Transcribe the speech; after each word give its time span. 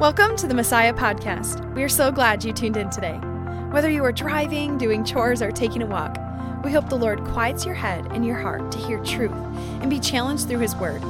Welcome 0.00 0.36
to 0.36 0.46
the 0.46 0.54
Messiah 0.54 0.94
Podcast. 0.94 1.74
We 1.74 1.82
are 1.82 1.88
so 1.88 2.12
glad 2.12 2.44
you 2.44 2.52
tuned 2.52 2.76
in 2.76 2.88
today. 2.88 3.16
Whether 3.72 3.90
you 3.90 4.04
are 4.04 4.12
driving, 4.12 4.78
doing 4.78 5.04
chores, 5.04 5.42
or 5.42 5.50
taking 5.50 5.82
a 5.82 5.86
walk, 5.86 6.16
we 6.62 6.70
hope 6.70 6.88
the 6.88 6.96
Lord 6.96 7.24
quiets 7.24 7.66
your 7.66 7.74
head 7.74 8.06
and 8.12 8.24
your 8.24 8.36
heart 8.36 8.70
to 8.70 8.78
hear 8.78 9.02
truth 9.02 9.32
and 9.32 9.90
be 9.90 9.98
challenged 9.98 10.46
through 10.46 10.60
His 10.60 10.76
Word. 10.76 11.02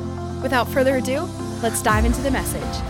Without 0.43 0.67
further 0.69 0.97
ado, 0.97 1.29
let's 1.63 1.83
dive 1.83 2.07
into 2.07 2.23
the 2.23 2.31
message. 2.31 2.83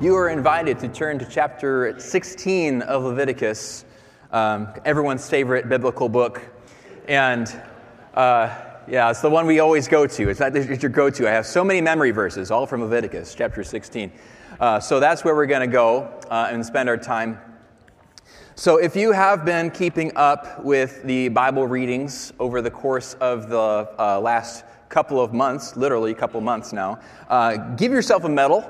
You 0.00 0.14
are 0.16 0.30
invited 0.30 0.78
to 0.78 0.88
turn 0.88 1.18
to 1.18 1.26
chapter 1.26 2.00
16 2.00 2.80
of 2.80 3.04
Leviticus, 3.04 3.84
um, 4.30 4.66
everyone's 4.86 5.28
favorite 5.28 5.68
biblical 5.68 6.08
book. 6.08 6.40
And 7.06 7.54
uh, 8.14 8.71
yeah, 8.88 9.10
it's 9.10 9.20
the 9.20 9.30
one 9.30 9.46
we 9.46 9.60
always 9.60 9.88
go 9.88 10.06
to. 10.06 10.28
It's 10.28 10.40
not 10.40 10.56
it's 10.56 10.82
your 10.82 10.90
go 10.90 11.10
to. 11.10 11.28
I 11.28 11.30
have 11.30 11.46
so 11.46 11.62
many 11.62 11.80
memory 11.80 12.10
verses, 12.10 12.50
all 12.50 12.66
from 12.66 12.82
Leviticus, 12.82 13.34
chapter 13.34 13.62
16. 13.62 14.12
Uh, 14.58 14.80
so 14.80 15.00
that's 15.00 15.24
where 15.24 15.34
we're 15.34 15.46
going 15.46 15.60
to 15.60 15.72
go 15.72 16.02
uh, 16.30 16.48
and 16.50 16.64
spend 16.64 16.88
our 16.88 16.96
time. 16.96 17.38
So, 18.54 18.76
if 18.76 18.94
you 18.94 19.12
have 19.12 19.46
been 19.46 19.70
keeping 19.70 20.12
up 20.14 20.62
with 20.62 21.02
the 21.04 21.28
Bible 21.28 21.66
readings 21.66 22.34
over 22.38 22.60
the 22.60 22.70
course 22.70 23.14
of 23.14 23.48
the 23.48 23.88
uh, 23.98 24.20
last 24.20 24.64
couple 24.90 25.20
of 25.20 25.32
months, 25.32 25.74
literally 25.74 26.12
a 26.12 26.14
couple 26.14 26.38
months 26.42 26.70
now, 26.70 27.00
uh, 27.30 27.56
give 27.76 27.92
yourself 27.92 28.24
a 28.24 28.28
medal 28.28 28.62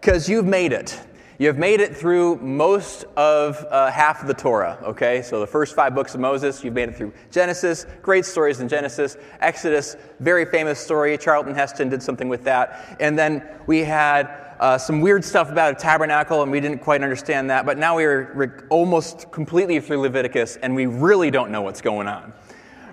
because 0.00 0.28
you've 0.28 0.44
made 0.44 0.72
it. 0.72 1.00
You've 1.40 1.56
made 1.56 1.78
it 1.78 1.96
through 1.96 2.34
most 2.38 3.04
of 3.16 3.64
uh, 3.70 3.92
half 3.92 4.22
of 4.22 4.26
the 4.26 4.34
Torah, 4.34 4.76
okay? 4.82 5.22
So 5.22 5.38
the 5.38 5.46
first 5.46 5.76
five 5.76 5.94
books 5.94 6.12
of 6.14 6.20
Moses, 6.20 6.64
you've 6.64 6.74
made 6.74 6.88
it 6.88 6.96
through 6.96 7.12
Genesis, 7.30 7.86
great 8.02 8.24
stories 8.24 8.58
in 8.58 8.68
Genesis. 8.68 9.16
Exodus, 9.38 9.94
very 10.18 10.44
famous 10.44 10.80
story. 10.80 11.16
Charlton 11.16 11.54
Heston 11.54 11.88
did 11.88 12.02
something 12.02 12.28
with 12.28 12.42
that. 12.42 12.96
And 12.98 13.16
then 13.16 13.48
we 13.68 13.84
had 13.84 14.56
uh, 14.58 14.78
some 14.78 15.00
weird 15.00 15.24
stuff 15.24 15.48
about 15.48 15.70
a 15.70 15.76
tabernacle, 15.76 16.42
and 16.42 16.50
we 16.50 16.58
didn't 16.58 16.78
quite 16.80 17.04
understand 17.04 17.48
that. 17.50 17.64
But 17.64 17.78
now 17.78 17.94
we're, 17.94 18.32
we're 18.34 18.66
almost 18.68 19.30
completely 19.30 19.78
through 19.78 20.00
Leviticus, 20.00 20.56
and 20.56 20.74
we 20.74 20.86
really 20.86 21.30
don't 21.30 21.52
know 21.52 21.62
what's 21.62 21.80
going 21.80 22.08
on, 22.08 22.32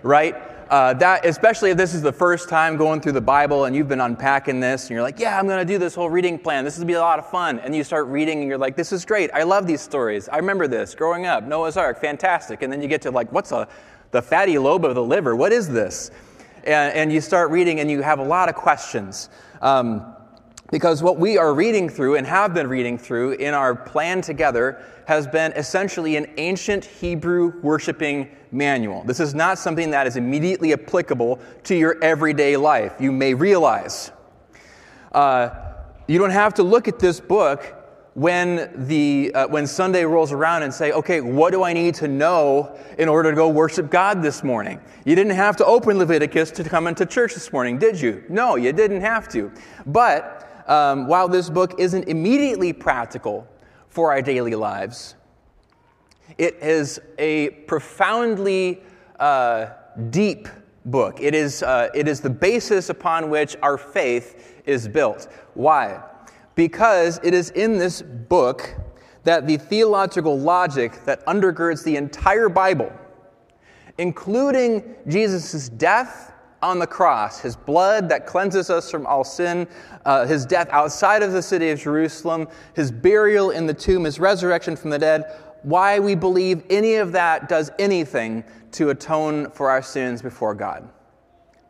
right? 0.04 0.36
Uh, 0.70 0.94
that, 0.96 1.26
especially 1.26 1.70
if 1.70 1.78
this 1.78 1.94
is 1.94 2.02
the 2.02 2.12
first 2.12 2.50
time 2.50 2.76
going 2.76 3.00
through 3.00 3.12
the 3.12 3.22
Bible 3.22 3.66
and 3.66 3.76
you've 3.76 3.88
been 3.88 4.02
unpacking 4.02 4.60
this 4.60 4.84
and 4.84 4.92
you're 4.92 5.04
like, 5.04 5.20
yeah, 5.20 5.38
I'm 5.38 5.46
going 5.46 5.60
to 5.60 5.74
do 5.74 5.78
this 5.78 5.94
whole 5.94 6.10
reading 6.10 6.40
plan. 6.40 6.64
This 6.64 6.74
is 6.74 6.80
going 6.80 6.88
to 6.88 6.92
be 6.94 6.96
a 6.96 7.02
lot 7.02 7.20
of 7.20 7.30
fun. 7.30 7.60
And 7.60 7.76
you 7.76 7.84
start 7.84 8.08
reading 8.08 8.40
and 8.40 8.48
you're 8.48 8.58
like, 8.58 8.76
this 8.76 8.92
is 8.92 9.06
great. 9.06 9.30
I 9.34 9.44
love 9.44 9.68
these 9.68 9.82
stories. 9.82 10.28
I 10.30 10.38
remember 10.38 10.68
this 10.68 10.96
growing 10.96 11.28
up. 11.28 11.44
Noah's 11.44 11.78
Ark, 11.78 12.02
fantastic. 12.02 12.64
And 12.64 12.74
then 12.74 12.82
you 12.82 12.88
get 12.88 13.04
to 13.04 13.12
like, 13.12 13.32
what's 13.32 13.52
a, 13.52 13.68
the 14.10 14.22
fatty 14.22 14.58
lobe 14.58 14.86
of 14.86 14.96
the 14.96 15.04
liver? 15.04 15.36
What 15.36 15.52
is 15.52 15.70
this? 15.70 16.10
And, 16.64 16.94
and 16.96 17.14
you 17.14 17.22
start 17.22 17.52
reading 17.52 17.80
and 17.80 17.92
you 17.92 18.02
have 18.02 18.18
a 18.18 18.24
lot 18.24 18.50
of 18.50 18.56
questions. 18.56 19.30
Um, 19.62 20.15
because 20.76 21.02
what 21.02 21.18
we 21.18 21.38
are 21.38 21.54
reading 21.54 21.88
through 21.88 22.16
and 22.16 22.28
have 22.28 22.54
been 22.54 22.68
reading 22.68 22.98
through 22.98 23.32
in 23.32 23.54
our 23.54 23.74
plan 23.74 24.20
together 24.20 24.84
has 25.06 25.26
been 25.26 25.54
essentially 25.54 26.18
an 26.18 26.30
ancient 26.36 26.84
Hebrew 26.84 27.62
worshiping 27.62 28.30
manual. 28.52 29.02
This 29.06 29.22
is 29.22 29.34
not 29.34 29.58
something 29.58 29.90
that 29.92 30.06
is 30.06 30.18
immediately 30.18 30.74
applicable 30.74 31.40
to 31.64 31.76
your 31.76 31.96
everyday 32.04 32.58
life, 32.58 32.92
you 33.00 33.14
may 33.14 33.34
realize. 33.34 34.12
Uh, 35.14 35.52
you 36.10 36.20
don't 36.20 36.32
have 36.32 36.54
to 36.56 36.64
look 36.64 36.90
at 36.90 37.00
this 37.00 37.22
book 37.22 37.64
when, 38.16 38.70
the, 38.88 39.32
uh, 39.34 39.48
when 39.48 39.68
Sunday 39.68 40.04
rolls 40.04 40.34
around 40.34 40.64
and 40.64 40.74
say, 40.74 40.92
okay, 40.92 41.22
what 41.22 41.54
do 41.54 41.64
I 41.64 41.72
need 41.72 41.96
to 41.96 42.10
know 42.10 42.78
in 42.98 43.08
order 43.08 43.30
to 43.30 43.36
go 43.38 43.48
worship 43.48 43.90
God 43.90 44.22
this 44.22 44.44
morning? 44.44 44.82
You 45.06 45.16
didn't 45.16 45.38
have 45.38 45.56
to 45.56 45.66
open 45.66 45.98
Leviticus 45.98 46.52
to 46.52 46.66
come 46.66 46.88
into 46.88 47.06
church 47.06 47.34
this 47.34 47.54
morning, 47.54 47.78
did 47.78 48.02
you? 48.02 48.26
No, 48.28 48.58
you 48.58 48.74
didn't 48.74 49.00
have 49.00 49.30
to. 49.30 49.54
But 49.86 50.42
um, 50.68 51.08
while 51.08 51.28
this 51.28 51.50
book 51.50 51.80
isn't 51.80 52.08
immediately 52.08 52.74
practical 52.74 53.48
for 53.88 54.12
our 54.12 54.22
daily 54.22 54.56
lives, 54.56 55.16
it 56.38 56.56
is 56.56 57.00
a 57.18 57.50
profoundly 57.68 58.82
uh, 59.20 59.68
deep 60.10 60.48
book. 60.86 61.20
It 61.22 61.36
is, 61.36 61.64
uh, 61.64 61.90
it 61.94 62.08
is 62.08 62.22
the 62.22 62.30
basis 62.30 62.90
upon 62.90 63.30
which 63.30 63.56
our 63.62 63.78
faith 63.78 64.62
is 64.66 64.88
built. 64.88 65.28
Why? 65.54 66.02
Because 66.56 67.20
it 67.24 67.34
is 67.34 67.52
in 67.52 67.78
this 67.78 68.02
book 68.02 68.74
that 69.24 69.48
the 69.48 69.58
theological 69.58 70.38
logic 70.38 71.04
that 71.06 71.26
undergirds 71.26 71.84
the 71.84 71.96
entire 71.96 72.50
Bible, 72.50 72.92
including 73.98 74.96
Jesus' 75.08 75.70
death 75.70 76.34
on 76.66 76.80
the 76.80 76.88
cross, 76.88 77.40
his 77.40 77.56
blood 77.56 78.10
that 78.10 78.26
cleanses 78.26 78.70
us 78.70 78.90
from 78.90 79.06
all 79.06 79.24
sin, 79.24 79.68
uh, 80.06 80.26
his 80.26 80.46
death 80.46 80.68
outside 80.72 81.22
of 81.22 81.32
the 81.32 81.42
city 81.42 81.70
of 81.70 81.80
Jerusalem, 81.80 82.48
his 82.74 82.92
burial 82.92 83.52
in 83.52 83.68
the 83.68 83.74
tomb, 83.74 84.04
his 84.04 84.20
resurrection 84.20 84.76
from 84.76 84.90
the 84.90 85.00
dead, 85.00 85.26
why 85.62 86.00
we 86.00 86.16
believe 86.16 86.64
any 86.70 86.96
of 86.96 87.12
that 87.12 87.48
does 87.48 87.72
anything 87.80 88.44
to 88.72 88.90
atone 88.90 89.50
for 89.52 89.70
our 89.70 89.82
sins 89.82 90.22
before 90.22 90.56
God. 90.56 90.90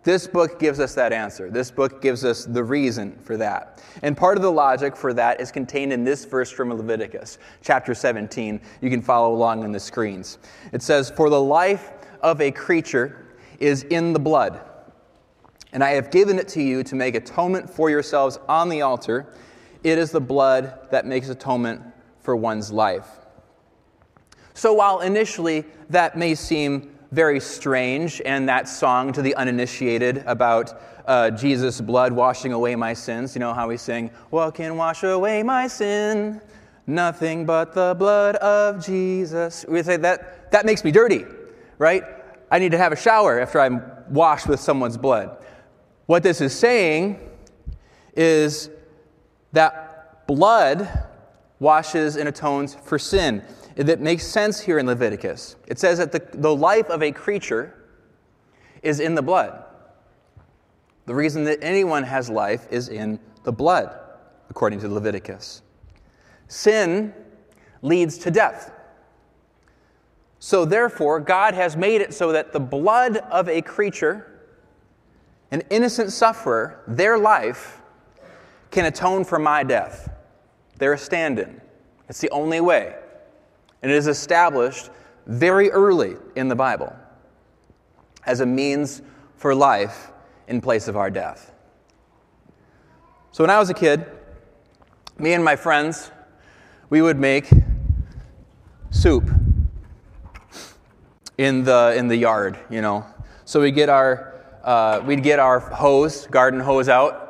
This 0.03 0.27
book 0.27 0.59
gives 0.59 0.79
us 0.79 0.93
that 0.95 1.11
answer. 1.11 1.49
This 1.49 1.71
book 1.71 2.01
gives 2.01 2.23
us 2.23 2.45
the 2.45 2.63
reason 2.63 3.17
for 3.23 3.37
that. 3.37 3.83
And 4.03 4.15
part 4.15 4.37
of 4.37 4.43
the 4.43 4.51
logic 4.51 4.95
for 4.95 5.13
that 5.13 5.41
is 5.41 5.51
contained 5.51 5.91
in 5.91 6.03
this 6.03 6.25
verse 6.25 6.51
from 6.51 6.71
Leviticus, 6.71 7.39
chapter 7.61 7.95
17. 7.95 8.61
You 8.81 8.89
can 8.89 9.01
follow 9.01 9.33
along 9.33 9.63
on 9.63 9.71
the 9.71 9.79
screens. 9.79 10.37
It 10.71 10.83
says, 10.83 11.09
For 11.09 11.29
the 11.29 11.41
life 11.41 11.91
of 12.21 12.39
a 12.39 12.51
creature 12.51 13.25
is 13.59 13.83
in 13.83 14.13
the 14.13 14.19
blood, 14.19 14.61
and 15.75 15.83
I 15.83 15.91
have 15.91 16.09
given 16.09 16.39
it 16.39 16.47
to 16.49 16.63
you 16.63 16.83
to 16.83 16.95
make 16.95 17.15
atonement 17.15 17.69
for 17.69 17.89
yourselves 17.89 18.39
on 18.47 18.69
the 18.69 18.81
altar. 18.81 19.27
It 19.83 19.97
is 19.97 20.09
the 20.09 20.21
blood 20.21 20.89
that 20.89 21.05
makes 21.05 21.27
atonement 21.27 21.81
for 22.21 22.33
one's 22.33 22.71
life. 22.71 23.09
So 24.53 24.71
while 24.71 25.01
initially 25.01 25.65
that 25.89 26.17
may 26.17 26.33
seem 26.33 26.97
very 27.11 27.41
strange, 27.41 28.21
and 28.25 28.47
that 28.47 28.69
song 28.69 29.11
to 29.13 29.21
the 29.21 29.35
uninitiated 29.35 30.23
about 30.25 30.81
uh, 31.07 31.31
Jesus' 31.31 31.81
blood 31.81 32.13
washing 32.13 32.53
away 32.53 32.77
my 32.77 32.93
sins, 32.93 33.35
you 33.35 33.39
know 33.41 33.53
how 33.53 33.67
we 33.67 33.75
sing, 33.75 34.11
What 34.29 34.55
can 34.55 34.77
wash 34.77 35.03
away 35.03 35.43
my 35.43 35.67
sin? 35.67 36.39
Nothing 36.87 37.45
but 37.45 37.73
the 37.73 37.97
blood 37.99 38.37
of 38.37 38.85
Jesus. 38.85 39.65
We 39.67 39.83
say 39.83 39.97
that 39.97 40.51
that 40.53 40.65
makes 40.65 40.85
me 40.85 40.91
dirty, 40.91 41.25
right? 41.79 42.03
I 42.49 42.59
need 42.59 42.71
to 42.71 42.77
have 42.77 42.93
a 42.93 42.97
shower 42.97 43.41
after 43.41 43.59
I'm 43.59 43.83
washed 44.09 44.47
with 44.47 44.61
someone's 44.61 44.97
blood. 44.97 45.41
What 46.05 46.23
this 46.23 46.41
is 46.41 46.57
saying 46.57 47.19
is 48.15 48.69
that 49.53 50.27
blood 50.27 50.87
washes 51.59 52.15
and 52.15 52.27
atones 52.29 52.75
for 52.75 52.99
sin 52.99 53.43
that 53.75 53.99
makes 53.99 54.25
sense 54.25 54.59
here 54.59 54.79
in 54.79 54.85
Leviticus. 54.85 55.55
It 55.67 55.79
says 55.79 55.97
that 55.97 56.11
the, 56.11 56.21
the 56.37 56.55
life 56.55 56.89
of 56.89 57.03
a 57.03 57.11
creature 57.11 57.73
is 58.81 58.99
in 58.99 59.15
the 59.15 59.21
blood. 59.21 59.63
The 61.05 61.15
reason 61.15 61.43
that 61.45 61.59
anyone 61.61 62.03
has 62.03 62.29
life 62.29 62.67
is 62.71 62.89
in 62.89 63.19
the 63.43 63.51
blood, 63.51 63.99
according 64.49 64.79
to 64.81 64.87
Leviticus. 64.87 65.61
Sin 66.47 67.13
leads 67.81 68.17
to 68.19 68.31
death. 68.31 68.71
So, 70.39 70.65
therefore, 70.65 71.19
God 71.19 71.53
has 71.53 71.75
made 71.75 72.01
it 72.01 72.13
so 72.13 72.31
that 72.31 72.53
the 72.53 72.59
blood 72.59 73.17
of 73.17 73.49
a 73.49 73.61
creature, 73.61 74.34
an 75.55 75.63
innocent 75.69 76.11
sufferer, 76.11 76.81
their 76.85 77.17
life, 77.17 77.81
can 78.71 78.83
atone 78.83 79.23
for 79.23 79.39
my 79.39 79.63
death. 79.63 80.13
They're 80.79 80.91
a 80.91 80.97
stand 80.97 81.39
in. 81.39 81.61
It's 82.09 82.19
the 82.19 82.29
only 82.31 82.59
way. 82.59 82.93
And 83.81 83.89
it 83.89 83.95
is 83.95 84.07
established 84.07 84.89
very 85.27 85.71
early 85.71 86.17
in 86.35 86.49
the 86.49 86.57
Bible 86.57 86.93
as 88.25 88.41
a 88.41 88.45
means 88.45 89.01
for 89.37 89.55
life 89.55 90.11
in 90.49 90.59
place 90.59 90.89
of 90.89 90.97
our 90.97 91.09
death. 91.09 91.53
So 93.31 93.41
when 93.41 93.49
I 93.49 93.57
was 93.57 93.69
a 93.69 93.73
kid, 93.73 94.05
me 95.17 95.31
and 95.31 95.43
my 95.43 95.55
friends, 95.55 96.11
we 96.89 97.01
would 97.01 97.17
make 97.17 97.49
soup 98.89 99.29
in 101.37 101.63
the, 101.63 101.95
in 101.95 102.09
the 102.09 102.17
yard, 102.17 102.59
you 102.69 102.81
know. 102.81 103.05
So 103.45 103.61
we 103.61 103.71
get 103.71 103.87
our, 103.87 104.34
uh, 104.65 105.01
we'd 105.05 105.23
get 105.23 105.39
our 105.39 105.59
hose, 105.59 106.27
garden 106.27 106.59
hose 106.59 106.89
out, 106.89 107.21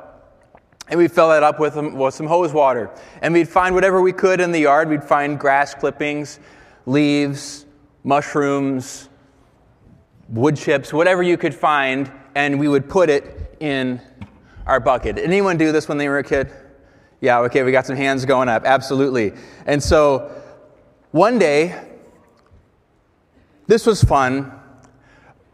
and 0.87 0.97
we'd 0.97 1.11
fill 1.11 1.29
that 1.29 1.43
up 1.43 1.59
with, 1.59 1.75
with 1.75 2.13
some 2.13 2.27
hose 2.27 2.53
water. 2.53 2.89
And 3.21 3.33
we'd 3.33 3.49
find 3.49 3.75
whatever 3.75 4.01
we 4.01 4.13
could 4.13 4.39
in 4.39 4.51
the 4.51 4.59
yard. 4.59 4.89
We'd 4.89 5.03
find 5.03 5.37
grass 5.39 5.75
clippings, 5.75 6.39
leaves, 6.85 7.65
mushrooms, 8.03 9.09
wood 10.29 10.55
chips, 10.55 10.93
whatever 10.93 11.21
you 11.21 11.37
could 11.37 11.53
find, 11.53 12.11
and 12.35 12.59
we 12.59 12.67
would 12.67 12.87
put 12.87 13.09
it 13.09 13.55
in 13.59 14.01
our 14.65 14.79
bucket. 14.79 15.17
Did 15.17 15.25
anyone 15.25 15.57
do 15.57 15.71
this 15.71 15.87
when 15.89 15.97
they 15.97 16.07
were 16.07 16.19
a 16.19 16.23
kid? 16.23 16.51
Yeah, 17.19 17.39
okay, 17.39 17.63
we 17.63 17.71
got 17.71 17.85
some 17.85 17.95
hands 17.95 18.23
going 18.25 18.47
up. 18.47 18.63
Absolutely. 18.65 19.33
And 19.65 19.81
so 19.81 20.31
one 21.11 21.39
day, 21.39 21.81
this 23.67 23.85
was 23.85 24.03
fun, 24.03 24.51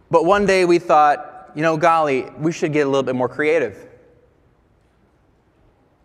but 0.10 0.26
one 0.26 0.46
day 0.46 0.66
we 0.66 0.78
thought, 0.80 1.31
you 1.56 1.62
know, 1.62 1.78
golly, 1.78 2.30
we 2.38 2.52
should 2.52 2.74
get 2.74 2.88
a 2.88 2.90
little 2.90 3.04
bit 3.04 3.16
more 3.16 3.30
creative. 3.30 3.88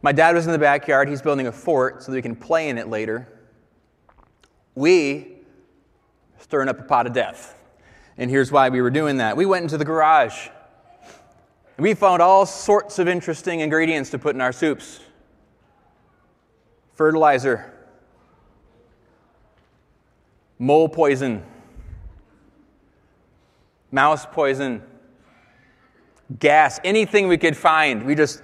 My 0.02 0.12
dad 0.12 0.34
was 0.34 0.46
in 0.46 0.52
the 0.52 0.58
backyard. 0.58 1.08
He's 1.08 1.22
building 1.22 1.46
a 1.46 1.52
fort 1.52 2.02
so 2.02 2.12
that 2.12 2.16
we 2.16 2.22
can 2.22 2.37
play 2.37 2.69
in 2.69 2.78
it 2.78 2.88
later. 2.88 3.28
We 4.75 5.38
stirring 6.38 6.69
up 6.69 6.78
a 6.78 6.82
pot 6.82 7.06
of 7.06 7.12
death. 7.12 7.58
And 8.19 8.31
here's 8.31 8.52
why 8.52 8.69
we 8.69 8.81
were 8.81 8.90
doing 8.90 9.16
that. 9.16 9.37
We 9.37 9.46
went 9.46 9.64
into 9.64 9.76
the 9.76 9.84
garage. 9.84 10.48
And 11.76 11.82
we 11.82 11.94
found 11.94 12.22
all 12.22 12.46
sorts 12.46 12.98
of 12.98 13.08
interesting 13.08 13.60
ingredients 13.60 14.10
to 14.10 14.19
put 14.19 14.34
in 14.34 14.40
our 14.40 14.52
soups. 14.52 15.00
Fertilizer, 16.94 17.75
mole 20.58 20.88
poison, 20.88 21.44
mouse 23.90 24.25
poison, 24.25 24.82
gas, 26.38 26.81
anything 26.84 27.28
we 27.28 27.38
could 27.38 27.56
find. 27.56 28.05
We 28.05 28.14
just 28.14 28.43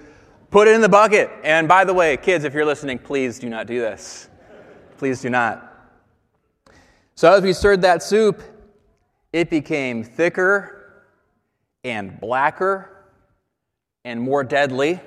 put 0.51 0.67
it 0.67 0.75
in 0.75 0.81
the 0.81 0.89
bucket. 0.89 1.29
And 1.43 1.67
by 1.67 1.83
the 1.83 1.93
way, 1.93 2.17
kids, 2.17 2.43
if 2.43 2.53
you're 2.53 2.65
listening, 2.65 2.99
please 2.99 3.39
do 3.39 3.49
not 3.49 3.67
do 3.67 3.79
this. 3.79 4.29
Please 4.97 5.21
do 5.21 5.29
not. 5.29 5.69
So 7.15 7.31
as 7.33 7.43
we 7.43 7.53
stirred 7.53 7.81
that 7.81 8.01
soup, 8.01 8.41
it 9.31 9.49
became 9.49 10.03
thicker 10.03 11.03
and 11.83 12.19
blacker 12.19 13.05
and 14.05 14.21
more 14.21 14.43
deadly 14.43 14.99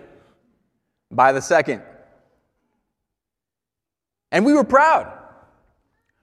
by 1.10 1.32
the 1.32 1.40
second. 1.40 1.82
And 4.32 4.44
we 4.44 4.52
were 4.52 4.64
proud 4.64 5.12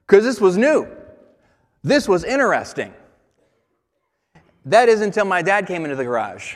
because 0.06 0.24
this 0.24 0.40
was 0.40 0.58
new. 0.58 0.88
This 1.84 2.08
was 2.08 2.24
interesting. 2.24 2.94
That 4.66 4.90
is 4.90 5.02
until 5.02 5.26
my 5.26 5.42
dad 5.42 5.68
came 5.68 5.84
into 5.84 5.96
the 5.96 6.06
garage. 6.06 6.56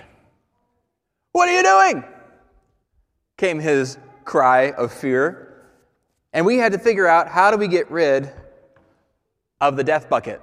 What 1.34 1.50
are 1.50 1.56
you 1.56 1.64
doing? 1.64 2.04
Came 3.38 3.60
his 3.60 3.98
cry 4.24 4.72
of 4.72 4.94
fear. 4.94 5.64
And 6.34 6.46
we 6.46 6.58
had 6.58 6.72
to 6.72 6.80
figure 6.80 7.08
out 7.08 7.28
how 7.28 7.52
do 7.52 7.58
we 7.58 7.68
get 7.68 7.90
rid 7.92 8.32
of 9.60 9.76
the 9.76 9.84
death 9.84 10.10
bucket. 10.10 10.42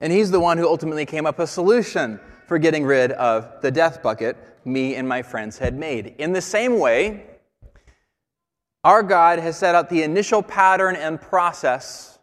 And 0.00 0.12
he's 0.12 0.30
the 0.30 0.40
one 0.40 0.56
who 0.58 0.66
ultimately 0.66 1.04
came 1.04 1.26
up 1.26 1.38
with 1.38 1.48
a 1.48 1.52
solution 1.52 2.18
for 2.46 2.58
getting 2.58 2.84
rid 2.84 3.12
of 3.12 3.60
the 3.60 3.70
death 3.70 4.02
bucket 4.02 4.36
me 4.64 4.94
and 4.94 5.08
my 5.08 5.22
friends 5.22 5.58
had 5.58 5.74
made. 5.74 6.14
In 6.18 6.32
the 6.32 6.40
same 6.40 6.78
way, 6.78 7.26
our 8.84 9.02
God 9.02 9.38
has 9.38 9.56
set 9.56 9.74
out 9.74 9.90
the 9.90 10.02
initial 10.02 10.42
pattern 10.42 10.96
and 10.96 11.20
process 11.20 12.18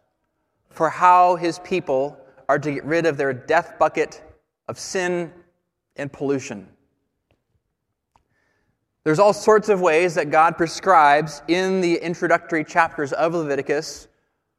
for 0.70 0.90
how 0.90 1.36
his 1.36 1.58
people 1.60 2.16
are 2.48 2.58
to 2.58 2.72
get 2.72 2.84
rid 2.84 3.06
of 3.06 3.16
their 3.16 3.32
death 3.32 3.78
bucket 3.78 4.22
of 4.68 4.78
sin 4.78 5.32
and 5.96 6.12
pollution. 6.12 6.68
There's 9.04 9.18
all 9.18 9.32
sorts 9.32 9.68
of 9.68 9.80
ways 9.80 10.14
that 10.16 10.30
God 10.30 10.56
prescribes 10.56 11.42
in 11.48 11.80
the 11.80 11.94
introductory 11.94 12.64
chapters 12.64 13.12
of 13.12 13.34
Leviticus 13.34 14.08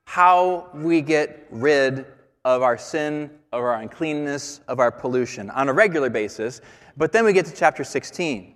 how 0.05 0.69
we 0.73 1.01
get 1.01 1.45
rid 1.51 2.05
of 2.45 2.63
our 2.63 2.77
sin, 2.77 3.29
of 3.51 3.61
our 3.61 3.75
uncleanness, 3.75 4.61
of 4.67 4.79
our 4.79 4.91
pollution 4.91 5.51
on 5.51 5.69
a 5.69 5.73
regular 5.73 6.09
basis. 6.09 6.61
But 6.97 7.11
then 7.11 7.25
we 7.25 7.33
get 7.33 7.45
to 7.45 7.53
chapter 7.53 7.83
16. 7.83 8.55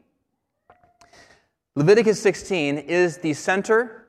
Leviticus 1.76 2.20
16 2.20 2.80
is 2.80 3.18
the 3.18 3.34
center 3.34 4.08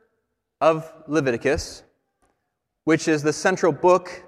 of 0.63 0.91
Leviticus, 1.07 1.83
which 2.85 3.09
is 3.09 3.23
the 3.23 3.33
central 3.33 3.73
book 3.73 4.24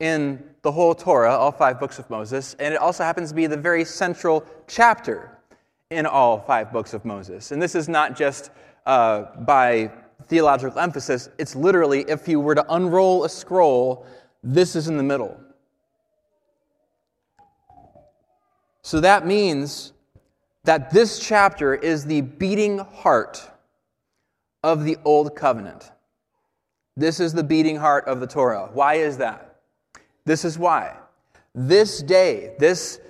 in 0.00 0.42
the 0.62 0.70
whole 0.70 0.94
Torah, 0.94 1.34
all 1.36 1.52
five 1.52 1.80
books 1.80 1.98
of 1.98 2.08
Moses, 2.10 2.54
and 2.58 2.72
it 2.72 2.80
also 2.80 3.04
happens 3.04 3.30
to 3.30 3.34
be 3.34 3.46
the 3.46 3.56
very 3.56 3.84
central 3.84 4.44
chapter 4.66 5.38
in 5.90 6.06
all 6.06 6.40
five 6.40 6.72
books 6.72 6.94
of 6.94 7.04
Moses. 7.04 7.50
And 7.50 7.60
this 7.60 7.74
is 7.74 7.88
not 7.88 8.16
just 8.16 8.50
uh, 8.86 9.36
by 9.40 9.90
theological 10.28 10.78
emphasis, 10.78 11.30
it's 11.38 11.56
literally, 11.56 12.04
if 12.08 12.28
you 12.28 12.40
were 12.40 12.54
to 12.54 12.74
unroll 12.74 13.24
a 13.24 13.28
scroll, 13.28 14.06
this 14.42 14.76
is 14.76 14.88
in 14.88 14.96
the 14.96 15.02
middle. 15.02 15.38
So 18.82 19.00
that 19.00 19.26
means 19.26 19.92
that 20.64 20.90
this 20.90 21.18
chapter 21.18 21.74
is 21.74 22.04
the 22.04 22.20
beating 22.20 22.78
heart 22.78 23.50
of 24.62 24.84
the 24.84 24.96
Old 25.04 25.34
Covenant. 25.34 25.90
This 26.96 27.20
is 27.20 27.32
the 27.32 27.44
beating 27.44 27.76
heart 27.76 28.06
of 28.06 28.20
the 28.20 28.26
Torah. 28.26 28.68
Why 28.72 28.94
is 28.94 29.18
that? 29.18 29.47
This 30.28 30.44
is 30.44 30.58
why. 30.58 30.94
This 31.54 32.02
day, 32.02 32.54
this 32.58 33.00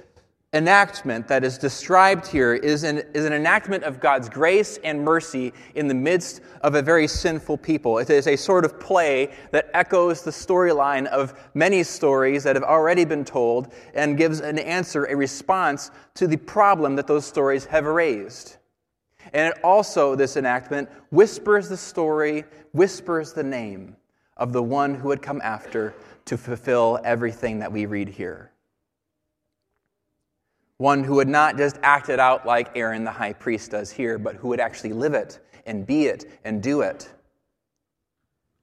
enactment 0.52 1.26
that 1.26 1.42
is 1.42 1.58
described 1.58 2.28
here 2.28 2.54
is 2.54 2.84
an, 2.84 2.98
is 3.12 3.24
an 3.24 3.32
enactment 3.32 3.82
of 3.82 3.98
God's 3.98 4.28
grace 4.28 4.78
and 4.84 5.04
mercy 5.04 5.52
in 5.74 5.88
the 5.88 5.94
midst 5.94 6.42
of 6.60 6.76
a 6.76 6.80
very 6.80 7.08
sinful 7.08 7.58
people. 7.58 7.98
It 7.98 8.08
is 8.08 8.28
a 8.28 8.36
sort 8.36 8.64
of 8.64 8.78
play 8.78 9.34
that 9.50 9.68
echoes 9.74 10.22
the 10.22 10.30
storyline 10.30 11.06
of 11.06 11.34
many 11.54 11.82
stories 11.82 12.44
that 12.44 12.54
have 12.54 12.62
already 12.62 13.04
been 13.04 13.24
told 13.24 13.74
and 13.94 14.16
gives 14.16 14.38
an 14.38 14.60
answer, 14.60 15.06
a 15.06 15.16
response 15.16 15.90
to 16.14 16.28
the 16.28 16.36
problem 16.36 16.94
that 16.94 17.08
those 17.08 17.26
stories 17.26 17.64
have 17.64 17.84
raised. 17.84 18.58
And 19.32 19.52
it 19.52 19.64
also, 19.64 20.14
this 20.14 20.36
enactment, 20.36 20.88
whispers 21.10 21.68
the 21.68 21.76
story, 21.76 22.44
whispers 22.70 23.32
the 23.32 23.42
name 23.42 23.96
of 24.36 24.52
the 24.52 24.62
one 24.62 24.94
who 24.94 25.10
had 25.10 25.20
come 25.20 25.40
after 25.42 25.94
to 26.28 26.38
fulfill 26.38 27.00
everything 27.04 27.58
that 27.58 27.72
we 27.72 27.86
read 27.86 28.08
here. 28.08 28.52
One 30.76 31.02
who 31.02 31.14
would 31.16 31.28
not 31.28 31.56
just 31.56 31.78
act 31.82 32.08
it 32.08 32.20
out 32.20 32.46
like 32.46 32.76
Aaron 32.76 33.02
the 33.02 33.10
high 33.10 33.32
priest 33.32 33.72
does 33.72 33.90
here, 33.90 34.18
but 34.18 34.36
who 34.36 34.48
would 34.48 34.60
actually 34.60 34.92
live 34.92 35.14
it 35.14 35.40
and 35.66 35.86
be 35.86 36.06
it 36.06 36.40
and 36.44 36.62
do 36.62 36.82
it. 36.82 37.10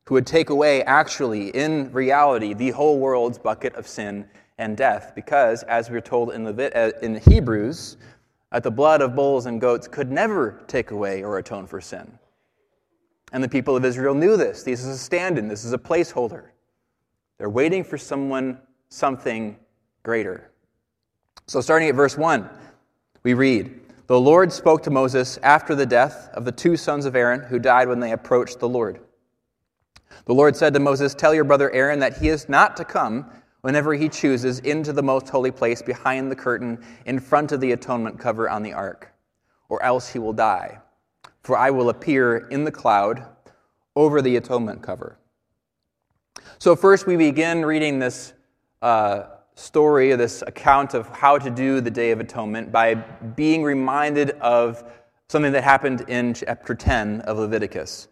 Who 0.05 0.13
would 0.13 0.27
take 0.27 0.49
away, 0.49 0.83
actually, 0.83 1.49
in 1.49 1.91
reality, 1.91 2.53
the 2.53 2.69
whole 2.69 2.99
world's 2.99 3.39
bucket 3.39 3.75
of 3.75 3.87
sin 3.87 4.29
and 4.59 4.77
death. 4.77 5.13
Because, 5.15 5.63
as 5.63 5.89
we're 5.89 5.99
told 5.99 6.31
in, 6.31 6.45
Levit- 6.45 6.75
uh, 6.75 6.91
in 7.01 7.15
Hebrews, 7.15 7.97
that 8.51 8.63
the 8.63 8.71
blood 8.71 9.01
of 9.01 9.15
bulls 9.15 9.47
and 9.47 9.59
goats 9.59 9.87
could 9.87 10.11
never 10.11 10.63
take 10.67 10.91
away 10.91 11.23
or 11.23 11.39
atone 11.39 11.67
for 11.67 11.81
sin. 11.81 12.17
And 13.33 13.43
the 13.43 13.49
people 13.49 13.75
of 13.75 13.83
Israel 13.83 14.13
knew 14.13 14.37
this. 14.37 14.63
This 14.63 14.81
is 14.81 14.87
a 14.87 14.97
stand 14.97 15.37
in, 15.37 15.47
this 15.47 15.65
is 15.65 15.73
a 15.73 15.77
placeholder. 15.77 16.51
They're 17.37 17.49
waiting 17.49 17.83
for 17.83 17.97
someone, 17.97 18.59
something 18.89 19.57
greater. 20.03 20.51
So, 21.47 21.61
starting 21.61 21.89
at 21.89 21.95
verse 21.95 22.17
1, 22.17 22.49
we 23.23 23.33
read 23.33 23.81
The 24.07 24.19
Lord 24.19 24.51
spoke 24.51 24.83
to 24.83 24.89
Moses 24.89 25.37
after 25.43 25.75
the 25.75 25.85
death 25.85 26.29
of 26.33 26.45
the 26.45 26.51
two 26.51 26.77
sons 26.77 27.05
of 27.05 27.15
Aaron 27.15 27.41
who 27.41 27.59
died 27.59 27.87
when 27.87 27.99
they 27.99 28.13
approached 28.13 28.59
the 28.59 28.69
Lord. 28.69 28.99
The 30.25 30.33
Lord 30.33 30.55
said 30.55 30.73
to 30.73 30.79
Moses, 30.79 31.13
Tell 31.13 31.33
your 31.33 31.43
brother 31.43 31.71
Aaron 31.71 31.99
that 31.99 32.17
he 32.17 32.29
is 32.29 32.47
not 32.47 32.77
to 32.77 32.85
come 32.85 33.29
whenever 33.61 33.93
he 33.93 34.07
chooses 34.07 34.59
into 34.59 34.93
the 34.93 35.03
most 35.03 35.27
holy 35.27 35.51
place 35.51 35.81
behind 35.81 36.31
the 36.31 36.35
curtain 36.35 36.83
in 37.05 37.19
front 37.19 37.51
of 37.51 37.59
the 37.59 37.73
atonement 37.73 38.19
cover 38.19 38.49
on 38.49 38.63
the 38.63 38.73
ark, 38.73 39.11
or 39.69 39.83
else 39.83 40.07
he 40.07 40.19
will 40.19 40.33
die. 40.33 40.79
For 41.41 41.57
I 41.57 41.69
will 41.69 41.89
appear 41.89 42.47
in 42.49 42.63
the 42.63 42.71
cloud 42.71 43.25
over 43.95 44.21
the 44.21 44.37
atonement 44.37 44.81
cover. 44.81 45.17
So, 46.59 46.75
first, 46.75 47.07
we 47.07 47.17
begin 47.17 47.65
reading 47.65 47.99
this 47.99 48.33
uh, 48.81 49.23
story, 49.55 50.15
this 50.15 50.43
account 50.45 50.93
of 50.93 51.07
how 51.09 51.37
to 51.37 51.49
do 51.49 51.81
the 51.81 51.91
Day 51.91 52.11
of 52.11 52.19
Atonement 52.19 52.71
by 52.71 52.95
being 52.95 53.63
reminded 53.63 54.31
of 54.41 54.83
something 55.27 55.53
that 55.53 55.63
happened 55.63 56.01
in 56.07 56.33
chapter 56.33 56.75
10 56.75 57.21
of 57.21 57.37
Leviticus. 57.37 58.07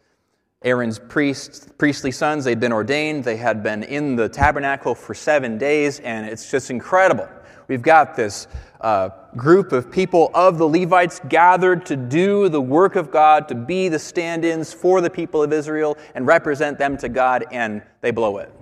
Aaron's 0.63 0.97
priests, 0.97 1.67
priestly 1.77 2.11
sons, 2.11 2.45
they'd 2.45 2.59
been 2.59 2.71
ordained, 2.71 3.25
they 3.25 3.35
had 3.35 3.61
been 3.61 3.83
in 3.83 4.15
the 4.15 4.29
tabernacle 4.29 4.95
for 4.95 5.13
seven 5.13 5.57
days, 5.57 5.99
and 5.99 6.25
it's 6.25 6.49
just 6.49 6.71
incredible. 6.71 7.27
We've 7.67 7.81
got 7.81 8.15
this 8.15 8.47
uh, 8.83 9.09
group 9.35 9.71
of 9.71 9.91
people 9.91 10.29
of 10.33 10.57
the 10.57 10.67
Levites 10.67 11.21
gathered 11.29 11.85
to 11.87 11.95
do 11.95 12.49
the 12.49 12.61
work 12.61 12.95
of 12.95 13.09
God, 13.09 13.47
to 13.47 13.55
be 13.55 13.87
the 13.87 13.97
stand 13.97 14.45
ins 14.45 14.73
for 14.73 15.01
the 15.01 15.09
people 15.09 15.41
of 15.41 15.51
Israel 15.51 15.97
and 16.13 16.27
represent 16.27 16.77
them 16.77 16.97
to 16.97 17.09
God, 17.09 17.45
and 17.51 17.81
they 18.01 18.11
blow 18.11 18.37
it. 18.37 18.53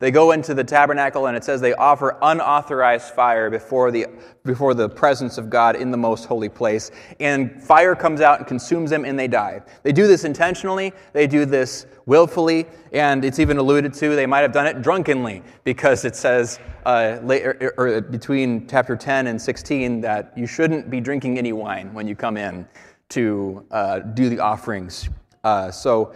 They 0.00 0.10
go 0.10 0.32
into 0.32 0.54
the 0.54 0.64
tabernacle 0.64 1.26
and 1.26 1.36
it 1.36 1.44
says 1.44 1.60
they 1.60 1.74
offer 1.74 2.16
unauthorized 2.22 3.12
fire 3.12 3.50
before 3.50 3.90
the, 3.90 4.06
before 4.44 4.72
the 4.72 4.88
presence 4.88 5.36
of 5.36 5.50
God 5.50 5.76
in 5.76 5.90
the 5.90 5.98
most 5.98 6.24
holy 6.24 6.48
place. 6.48 6.90
And 7.20 7.62
fire 7.62 7.94
comes 7.94 8.22
out 8.22 8.38
and 8.38 8.48
consumes 8.48 8.88
them 8.88 9.04
and 9.04 9.18
they 9.18 9.28
die. 9.28 9.60
They 9.82 9.92
do 9.92 10.06
this 10.06 10.24
intentionally, 10.24 10.94
they 11.12 11.26
do 11.26 11.44
this 11.44 11.84
willfully, 12.10 12.66
and 12.92 13.24
it's 13.24 13.38
even 13.38 13.56
alluded 13.56 13.94
to 13.94 14.16
they 14.16 14.26
might 14.26 14.40
have 14.40 14.50
done 14.50 14.66
it 14.66 14.82
drunkenly 14.82 15.44
because 15.62 16.04
it 16.04 16.16
says 16.16 16.58
uh, 16.84 17.20
later, 17.22 17.72
or 17.78 18.00
between 18.00 18.66
chapter 18.66 18.96
10 18.96 19.28
and 19.28 19.40
16 19.40 20.00
that 20.00 20.32
you 20.36 20.44
shouldn't 20.44 20.90
be 20.90 21.00
drinking 21.00 21.38
any 21.38 21.52
wine 21.52 21.94
when 21.94 22.08
you 22.08 22.16
come 22.16 22.36
in 22.36 22.66
to 23.10 23.64
uh, 23.70 24.00
do 24.00 24.28
the 24.28 24.40
offerings. 24.40 25.08
Uh, 25.44 25.70
so 25.70 26.12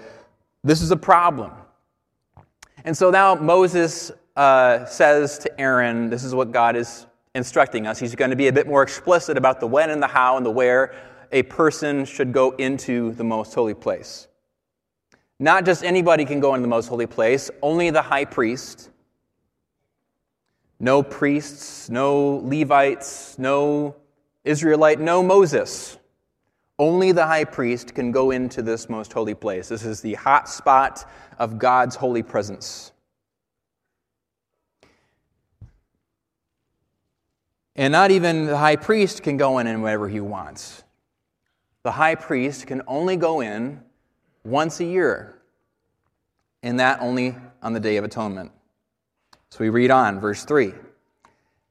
this 0.65 0.83
is 0.83 0.91
a 0.91 0.97
problem. 0.97 1.53
And 2.85 2.97
so 2.97 3.09
now 3.11 3.37
Moses 3.37 4.11
uh, 4.35 4.85
says 4.87 5.39
to 5.39 5.61
Aaron, 5.61 6.11
this 6.11 6.25
is 6.25 6.35
what 6.35 6.51
God 6.51 6.75
is 6.75 7.07
instructing 7.37 7.87
us. 7.87 8.01
He's 8.01 8.17
going 8.17 8.31
to 8.31 8.37
be 8.37 8.49
a 8.49 8.53
bit 8.53 8.67
more 8.67 8.83
explicit 8.83 9.39
about 9.39 9.61
the 9.61 9.69
when 9.69 9.91
and 9.91 10.03
the 10.03 10.09
how 10.09 10.39
and 10.39 10.45
the 10.45 10.51
where 10.51 10.93
a 11.31 11.45
person 11.45 12.05
should 12.05 12.33
go 12.33 12.51
into 12.57 13.13
the 13.13 13.25
most 13.25 13.55
holy 13.55 13.75
place. 13.75 14.27
Not 15.39 15.65
just 15.65 15.85
anybody 15.85 16.25
can 16.25 16.41
go 16.41 16.55
into 16.55 16.63
the 16.63 16.69
most 16.69 16.89
holy 16.89 17.07
place, 17.07 17.51
only 17.63 17.91
the 17.91 18.03
high 18.03 18.25
priest. 18.25 18.91
No 20.79 21.03
priests, 21.03 21.89
no 21.91 22.41
Levites, 22.45 23.39
no 23.39 23.97
Israelite, 24.45 25.01
no 25.01 25.23
Moses. 25.23 25.99
Only 26.79 27.13
the 27.13 27.27
high 27.27 27.45
priest 27.45 27.95
can 27.95 28.11
go 28.11 28.31
into 28.31 28.63
this 28.63 28.89
most 28.89 29.13
holy 29.13 29.35
place. 29.35 29.69
This 29.69 29.85
is 29.85 30.01
the 30.01 30.15
hot 30.15 30.49
spot 30.49 31.09
of 31.39 31.59
God's 31.59 31.95
holy 31.95 32.23
presence. 32.23 32.93
And 37.77 37.93
not 37.93 38.11
even 38.11 38.47
the 38.47 38.57
high 38.57 38.77
priest 38.77 39.23
can 39.23 39.37
go 39.37 39.59
in 39.59 39.67
and 39.67 39.83
whenever 39.83 40.09
he 40.09 40.21
wants. 40.21 40.85
The 41.83 41.93
high 41.93 42.15
priest 42.15 42.67
can 42.67 42.83
only 42.87 43.17
go 43.17 43.41
in 43.41 43.84
once 44.45 44.81
a 44.81 44.85
year, 44.85 45.41
and 46.63 46.79
that 46.79 47.01
only 47.01 47.35
on 47.63 47.73
the 47.73 47.81
Day 47.81 47.97
of 47.97 48.05
Atonement. 48.05 48.53
So 49.51 49.59
we 49.61 49.71
read 49.71 49.91
on, 49.91 50.21
verse 50.21 50.45
3. 50.45 50.73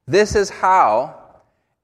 This 0.07 0.35
is 0.35 0.49
how 0.49 1.19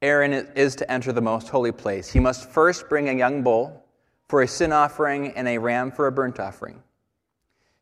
Aaron 0.01 0.33
is 0.33 0.75
to 0.77 0.91
enter 0.91 1.11
the 1.11 1.21
most 1.21 1.49
holy 1.49 1.71
place. 1.71 2.11
He 2.11 2.19
must 2.19 2.49
first 2.49 2.89
bring 2.89 3.09
a 3.09 3.13
young 3.13 3.43
bull 3.43 3.85
for 4.27 4.41
a 4.41 4.47
sin 4.47 4.71
offering 4.71 5.31
and 5.33 5.47
a 5.47 5.57
ram 5.57 5.91
for 5.91 6.07
a 6.07 6.11
burnt 6.11 6.39
offering. 6.39 6.81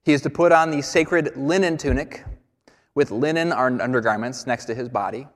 He 0.04 0.14
is 0.14 0.22
to 0.22 0.30
put 0.30 0.52
on 0.52 0.72
the 0.72 0.82
sacred 0.82 1.36
linen 1.36 1.78
tunic 1.78 2.24
with 2.96 3.12
linen 3.12 3.52
undergarments 3.52 4.48
next 4.48 4.66
to 4.66 4.76
his 4.76 4.90
body. 4.90 5.28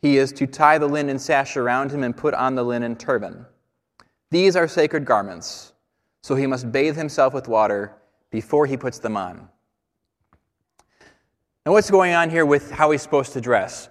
He 0.00 0.16
is 0.18 0.32
to 0.32 0.46
tie 0.46 0.78
the 0.78 0.88
linen 0.88 1.18
sash 1.18 1.56
around 1.56 1.92
him 1.92 2.02
and 2.02 2.16
put 2.16 2.34
on 2.34 2.54
the 2.54 2.64
linen 2.64 2.96
turban. 2.96 3.46
These 4.30 4.56
are 4.56 4.66
sacred 4.66 5.04
garments, 5.04 5.71
so 6.22 6.34
he 6.34 6.46
must 6.46 6.72
bathe 6.72 6.96
himself 6.96 7.34
with 7.34 7.48
water 7.48 7.94
before 8.30 8.66
he 8.66 8.76
puts 8.76 8.98
them 8.98 9.16
on. 9.16 9.48
Now, 11.66 11.72
what's 11.72 11.90
going 11.90 12.14
on 12.14 12.30
here 12.30 12.46
with 12.46 12.70
how 12.70 12.90
he's 12.90 13.02
supposed 13.02 13.32
to 13.34 13.40
dress? 13.40 13.88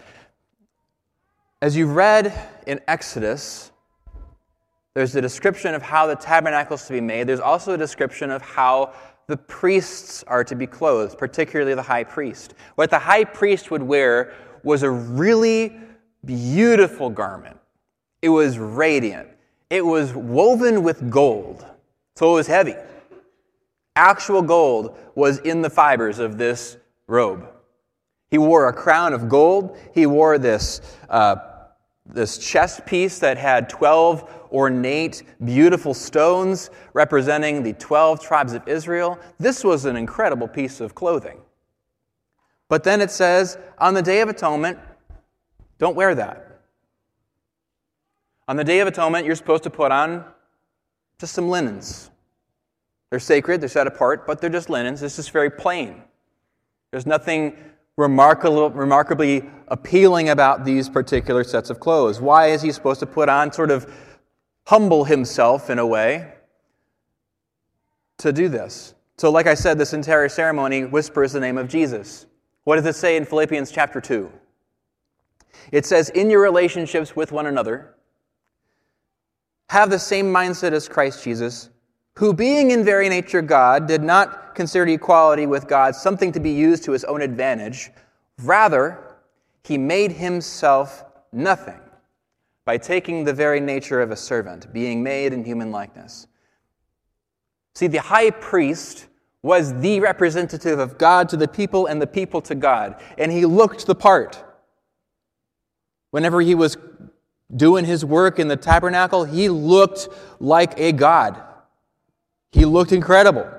As 1.62 1.78
you've 1.78 1.96
read 1.96 2.34
in 2.68 2.82
Exodus, 2.88 3.72
there's 4.94 5.16
a 5.16 5.22
description 5.22 5.74
of 5.74 5.82
how 5.82 6.08
the 6.08 6.16
tabernacle 6.16 6.76
is 6.76 6.86
to 6.86 6.94
be 6.94 7.02
made. 7.02 7.28
There's 7.28 7.40
also 7.40 7.74
a 7.74 7.78
description 7.78 8.32
of 8.32 8.42
how 8.42 8.94
the 9.28 9.38
priests 9.38 10.24
are 10.28 10.44
to 10.44 10.56
be 10.56 10.68
clothed, 10.68 11.18
particularly 11.18 11.74
the 11.74 11.82
high 11.82 12.04
priest. 12.04 12.56
What 12.76 12.90
the 12.90 13.00
high 13.00 13.24
priest 13.24 13.72
would 13.72 13.84
wear 13.84 14.34
was 14.64 14.84
a 14.84 14.90
really 14.90 15.78
beautiful 16.26 17.10
garment. 17.10 17.58
It 18.22 18.30
was 18.30 18.58
radiant. 18.58 19.30
It 19.70 19.86
was 19.86 20.14
woven 20.14 20.84
with 20.84 21.10
gold, 21.10 21.66
so 22.22 22.30
it 22.30 22.34
was 22.34 22.46
heavy. 22.46 22.76
Actual 23.96 24.44
gold 24.44 24.96
was 25.16 25.40
in 25.40 25.64
the 25.64 25.72
fibers 25.72 26.20
of 26.20 26.38
this 26.38 26.78
robe. 27.08 27.48
He 28.30 28.38
wore 28.38 28.68
a 28.68 28.74
crown 28.74 29.14
of 29.14 29.28
gold. 29.28 29.76
He 29.92 30.06
wore 30.06 30.38
this, 30.38 30.82
uh, 31.10 31.38
this 32.06 32.38
chest 32.38 32.86
piece 32.86 33.18
that 33.18 33.40
had 33.40 33.70
12 33.70 34.50
ornate, 34.52 35.24
beautiful 35.44 35.96
stones 35.96 36.70
representing 36.94 37.64
the 37.64 37.74
12 37.74 38.22
tribes 38.22 38.54
of 38.54 38.68
Israel. 38.68 39.18
This 39.40 39.64
was 39.64 39.86
an 39.86 39.96
incredible 39.96 40.48
piece 40.48 40.80
of 40.80 40.94
clothing. 40.94 41.40
But 42.70 42.84
then 42.84 43.02
it 43.02 43.10
says, 43.10 43.58
on 43.80 43.96
the 43.96 44.04
Day 44.04 44.22
of 44.22 44.30
Atonement, 44.30 44.78
don't 45.80 45.96
wear 45.96 46.14
that. 46.14 46.62
On 48.48 48.58
the 48.58 48.64
Day 48.64 48.80
of 48.80 48.88
Atonement, 48.88 49.26
you're 49.26 49.34
supposed 49.34 49.64
to 49.64 49.72
put 49.72 49.92
on 49.92 50.24
just 51.22 51.34
some 51.34 51.50
linens. 51.50 52.11
They're 53.12 53.20
sacred, 53.20 53.62
they're 53.62 53.70
set 53.70 53.86
apart, 53.86 54.26
but 54.26 54.42
they're 54.42 54.50
just 54.50 54.70
linens. 54.70 55.02
This 55.02 55.20
is 55.20 55.28
very 55.28 55.52
plain. 55.52 56.02
There's 56.90 57.06
nothing 57.06 57.56
remarkable, 57.98 58.70
remarkably 58.72 59.44
appealing 59.68 60.30
about 60.30 60.66
these 60.66 60.90
particular 60.90 61.44
sets 61.44 61.70
of 61.70 61.80
clothes. 61.80 62.20
Why 62.22 62.48
is 62.48 62.62
he 62.62 62.72
supposed 62.72 63.02
to 63.02 63.06
put 63.06 63.30
on, 63.30 63.52
sort 63.52 63.70
of 63.70 63.94
humble 64.66 65.04
himself 65.04 65.70
in 65.70 65.78
a 65.78 65.86
way 65.86 66.34
to 68.20 68.32
do 68.32 68.48
this? 68.48 68.94
So, 69.18 69.30
like 69.30 69.46
I 69.46 69.56
said, 69.56 69.78
this 69.78 69.94
entire 69.94 70.30
ceremony 70.30 70.86
whispers 70.86 71.34
the 71.34 71.40
name 71.40 71.58
of 71.58 71.68
Jesus. 71.68 72.26
What 72.64 72.78
does 72.78 72.86
it 72.86 72.96
say 72.96 73.18
in 73.18 73.26
Philippians 73.26 73.72
chapter 73.72 74.00
2? 74.00 74.32
It 75.74 75.86
says, 75.86 76.10
in 76.10 76.30
your 76.30 76.42
relationships 76.42 77.16
with 77.16 77.32
one 77.32 77.46
another, 77.46 77.96
have 79.70 79.90
the 79.90 80.00
same 80.00 80.32
mindset 80.32 80.72
as 80.72 80.88
Christ 80.88 81.24
Jesus, 81.24 81.70
who, 82.16 82.34
being 82.34 82.72
in 82.72 82.84
very 82.84 83.10
nature 83.10 83.42
God, 83.42 83.88
did 83.88 84.04
not 84.04 84.54
consider 84.56 84.88
equality 84.88 85.46
with 85.46 85.68
God 85.68 85.96
something 85.96 86.32
to 86.32 86.40
be 86.40 86.52
used 86.52 86.84
to 86.84 86.92
his 86.92 87.04
own 87.06 87.22
advantage. 87.22 87.90
Rather, 88.44 89.00
he 89.64 89.78
made 89.78 90.12
himself 90.12 91.06
nothing 91.32 91.80
by 92.66 92.78
taking 92.78 93.24
the 93.24 93.34
very 93.34 93.60
nature 93.60 94.02
of 94.02 94.12
a 94.12 94.16
servant, 94.16 94.72
being 94.74 95.02
made 95.02 95.34
in 95.34 95.44
human 95.44 95.72
likeness. 95.72 96.28
See, 97.76 97.88
the 97.88 98.02
high 98.02 98.32
priest 98.32 99.08
was 99.44 99.80
the 99.80 100.00
representative 100.00 100.78
of 100.80 100.98
God 100.98 101.30
to 101.30 101.38
the 101.38 101.48
people 101.48 101.88
and 101.88 102.02
the 102.02 102.08
people 102.08 102.42
to 102.42 102.56
God, 102.56 103.02
and 103.18 103.32
he 103.32 103.46
looked 103.46 103.88
the 103.88 103.96
part. 103.96 104.44
Whenever 106.12 106.42
he 106.42 106.54
was 106.54 106.78
doing 107.56 107.86
his 107.86 108.06
work 108.06 108.38
in 108.38 108.48
the 108.48 108.58
tabernacle, 108.58 109.24
he 109.24 109.50
looked 109.50 110.10
like 110.40 110.78
a 110.80 110.92
god. 110.92 111.42
He 112.52 112.66
looked 112.66 112.92
incredible. 112.92 113.50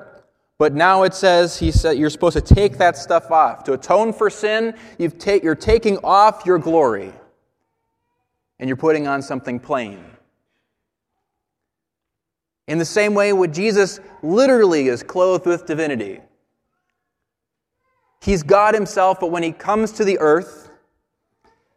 But 0.58 0.74
now 0.74 1.02
it 1.02 1.14
says 1.14 1.58
he 1.58 1.72
said 1.72 1.98
you're 1.98 2.10
supposed 2.10 2.36
to 2.36 2.54
take 2.54 2.78
that 2.78 2.96
stuff 2.96 3.30
off. 3.30 3.64
To 3.64 3.72
atone 3.72 4.12
for 4.12 4.30
sin, 4.30 4.74
you've 4.98 5.18
ta- 5.18 5.40
you're 5.42 5.54
taking 5.54 5.98
off 6.04 6.46
your 6.46 6.58
glory 6.58 7.12
and 8.60 8.68
you're 8.68 8.76
putting 8.76 9.08
on 9.08 9.22
something 9.22 9.58
plain. 9.58 10.04
In 12.68 12.78
the 12.78 12.84
same 12.84 13.14
way, 13.14 13.32
what 13.32 13.52
Jesus 13.52 13.98
literally 14.22 14.86
is 14.86 15.02
clothed 15.02 15.46
with 15.46 15.66
divinity. 15.66 16.20
He's 18.20 18.44
God 18.44 18.72
himself, 18.74 19.18
but 19.18 19.32
when 19.32 19.42
he 19.42 19.50
comes 19.50 19.90
to 19.92 20.04
the 20.04 20.16
earth, 20.20 20.70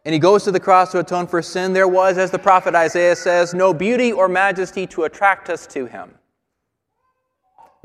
and 0.06 0.14
he 0.14 0.20
goes 0.20 0.44
to 0.44 0.52
the 0.52 0.60
cross 0.60 0.92
to 0.92 1.00
atone 1.00 1.26
for 1.26 1.42
sin, 1.42 1.74
there 1.74 1.88
was, 1.88 2.20
as 2.20 2.30
the 2.30 2.38
prophet 2.38 2.76
Isaiah 2.76 3.16
says, 3.16 3.56
no 3.56 3.74
beauty 3.74 4.12
or 4.12 4.30
majesty 4.30 4.86
to 4.88 5.06
attract 5.06 5.50
us 5.50 5.66
to 5.68 5.88
him. 5.88 6.14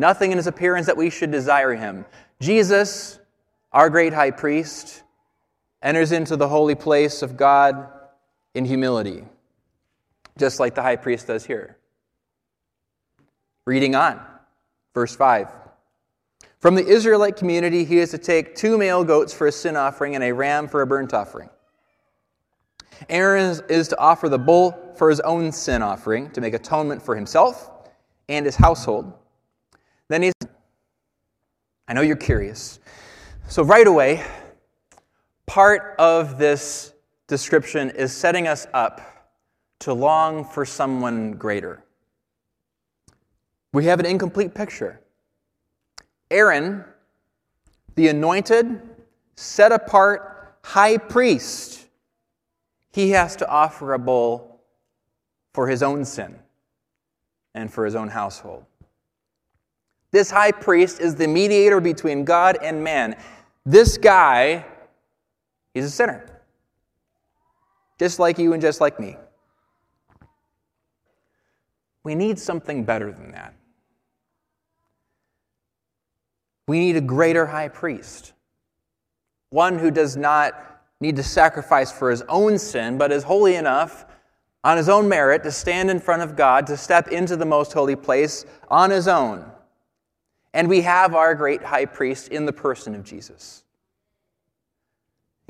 Nothing 0.00 0.33
in 0.33 0.38
his 0.38 0.47
appearance 0.47 0.87
that 0.87 0.97
we 0.97 1.11
should 1.11 1.30
desire 1.30 1.75
him. 1.75 2.07
Jesus, 2.40 3.19
our 3.71 3.90
great 3.90 4.14
high 4.14 4.30
priest, 4.30 5.02
enters 5.83 6.11
into 6.11 6.37
the 6.37 6.49
holy 6.49 6.75
place 6.75 7.21
of 7.21 7.37
God 7.37 7.87
in 8.54 8.64
humility, 8.64 9.26
just 10.38 10.59
like 10.59 10.75
the 10.75 10.80
high 10.80 10.97
priest 10.97 11.26
does 11.26 11.45
here. 11.45 11.76
Reading 13.66 13.95
on, 13.95 14.19
verse 14.95 15.14
5. 15.14 15.49
From 16.61 16.76
the 16.76 16.87
Israelite 16.87 17.37
community, 17.37 17.85
he 17.85 17.99
is 17.99 18.11
to 18.12 18.19
take 18.19 18.54
two 18.54 18.78
male 18.78 19.04
goats 19.04 19.35
for 19.35 19.49
a 19.49 19.52
sin 19.52 19.76
offering 19.76 20.14
and 20.14 20.25
a 20.25 20.33
ram 20.33 20.66
for 20.66 20.80
a 20.80 20.87
burnt 20.87 21.12
offering. 21.12 21.50
Aaron 23.11 23.61
is 23.69 23.88
to 23.88 23.99
offer 23.99 24.30
the 24.30 24.38
bull 24.38 24.95
for 24.97 25.11
his 25.11 25.21
own 25.21 25.52
sin 25.52 25.83
offering 25.83 26.30
to 26.30 26.40
make 26.40 26.54
atonement 26.54 27.02
for 27.02 27.14
himself 27.14 27.71
and 28.30 28.47
his 28.47 28.57
household. 28.57 29.12
Then 30.11 30.23
he's, 30.23 30.33
I 31.87 31.93
know 31.93 32.00
you're 32.00 32.17
curious. 32.17 32.81
So, 33.47 33.62
right 33.62 33.87
away, 33.87 34.25
part 35.47 35.95
of 36.00 36.37
this 36.37 36.95
description 37.29 37.90
is 37.90 38.12
setting 38.12 38.49
us 38.49 38.67
up 38.75 39.00
to 39.79 39.93
long 39.93 40.45
for 40.45 40.67
someone 40.67 41.35
greater. 41.35 41.85
We 43.73 43.85
have 43.85 44.00
an 44.00 44.07
incomplete 44.07 44.52
picture. 44.52 45.00
Aaron, 46.29 46.85
the 47.95 48.09
anointed, 48.09 48.83
set 49.37 49.71
apart 49.71 50.57
high 50.64 50.97
priest, 50.97 51.87
he 52.90 53.11
has 53.11 53.37
to 53.37 53.49
offer 53.49 53.93
a 53.93 53.99
bull 54.00 54.61
for 55.55 55.69
his 55.69 55.85
own 55.85 56.05
sin 56.05 56.37
and 57.55 57.73
for 57.73 57.85
his 57.85 57.95
own 57.95 58.09
household. 58.09 58.64
This 60.12 60.31
high 60.31 60.52
priest 60.52 61.00
is 61.00 61.14
the 61.14 61.29
mediator 61.29 61.81
between 61.81 62.25
God 62.25 62.59
and 62.62 62.83
man. 62.83 63.17
This 63.64 63.97
guy 63.97 64.64
is 65.75 65.85
a 65.85 65.90
sinner, 65.90 66.26
just 67.99 68.19
like 68.19 68.38
you 68.38 68.52
and 68.52 68.61
just 68.61 68.81
like 68.81 68.99
me. 68.99 69.17
We 72.02 72.14
need 72.14 72.38
something 72.38 72.85
better 72.85 73.12
than 73.12 73.33
that. 73.33 73.55
We 76.67 76.81
need 76.81 76.97
a 76.97 77.00
greater 77.00 77.47
high 77.47 77.69
priest, 77.69 78.33
one 79.50 79.79
who 79.79 79.90
does 79.90 80.17
not 80.17 80.83
need 81.00 81.17
to 81.17 81.23
sacrifice 81.23 81.93
for 81.93 82.11
his 82.11 82.23
own 82.23 82.59
sin, 82.59 82.99
but 82.99 83.12
is 83.12 83.23
holy 83.23 83.57
enough 83.57 84.07
on 84.64 84.76
his 84.76 84.88
own 84.88 85.09
merit 85.09 85.43
to 85.43 85.50
stand 85.50 85.90
in 85.90 85.99
front 85.99 86.23
of 86.23 86.37
God, 86.37 86.67
to 86.67 86.76
step 86.76 87.09
into 87.09 87.37
the 87.37 87.47
most 87.47 87.73
holy 87.73 87.97
place 87.97 88.45
on 88.69 88.90
his 88.90 89.09
own. 89.09 89.50
And 90.52 90.69
we 90.69 90.80
have 90.83 91.14
our 91.14 91.35
great 91.35 91.62
high 91.62 91.87
priest 91.87 92.28
in 92.28 92.45
the 92.45 92.52
person 92.52 92.95
of 92.95 93.04
Jesus. 93.04 93.62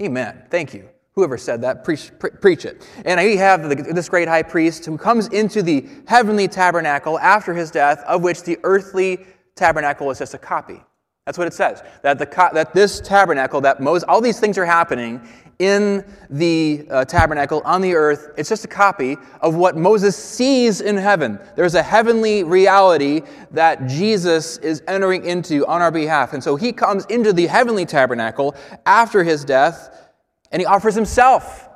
Amen. 0.00 0.42
Thank 0.50 0.74
you. 0.74 0.88
Whoever 1.12 1.36
said 1.36 1.62
that, 1.62 1.84
preach, 1.84 2.10
pre- 2.18 2.30
preach 2.30 2.64
it. 2.64 2.86
And 3.04 3.20
we 3.20 3.36
have 3.36 3.68
the, 3.68 3.74
this 3.74 4.08
great 4.08 4.28
high 4.28 4.42
priest 4.42 4.84
who 4.86 4.96
comes 4.96 5.26
into 5.28 5.62
the 5.62 5.86
heavenly 6.06 6.48
tabernacle 6.48 7.18
after 7.18 7.52
his 7.52 7.70
death, 7.70 8.02
of 8.06 8.22
which 8.22 8.42
the 8.42 8.58
earthly 8.62 9.26
tabernacle 9.54 10.10
is 10.10 10.18
just 10.18 10.34
a 10.34 10.38
copy. 10.38 10.80
That's 11.26 11.38
what 11.38 11.46
it 11.46 11.54
says. 11.54 11.82
That, 12.02 12.18
the, 12.18 12.26
that 12.54 12.72
this 12.74 13.00
tabernacle, 13.00 13.60
that 13.60 13.80
Moses, 13.80 14.04
all 14.08 14.20
these 14.20 14.40
things 14.40 14.58
are 14.58 14.64
happening 14.64 15.20
in 15.60 16.02
the 16.30 16.86
uh, 16.90 17.04
tabernacle 17.04 17.60
on 17.66 17.82
the 17.82 17.94
earth. 17.94 18.32
It's 18.38 18.48
just 18.48 18.64
a 18.64 18.68
copy 18.68 19.18
of 19.42 19.54
what 19.54 19.76
Moses 19.76 20.16
sees 20.16 20.80
in 20.80 20.96
heaven. 20.96 21.38
There's 21.54 21.74
a 21.74 21.82
heavenly 21.82 22.44
reality 22.44 23.20
that 23.50 23.86
Jesus 23.86 24.56
is 24.58 24.82
entering 24.88 25.26
into 25.26 25.66
on 25.66 25.82
our 25.82 25.90
behalf. 25.90 26.32
And 26.32 26.42
so 26.42 26.56
he 26.56 26.72
comes 26.72 27.04
into 27.06 27.34
the 27.34 27.46
heavenly 27.46 27.84
tabernacle 27.84 28.56
after 28.86 29.22
his 29.22 29.44
death 29.44 30.10
and 30.50 30.60
he 30.60 30.66
offers 30.66 30.94
himself. 30.94 31.68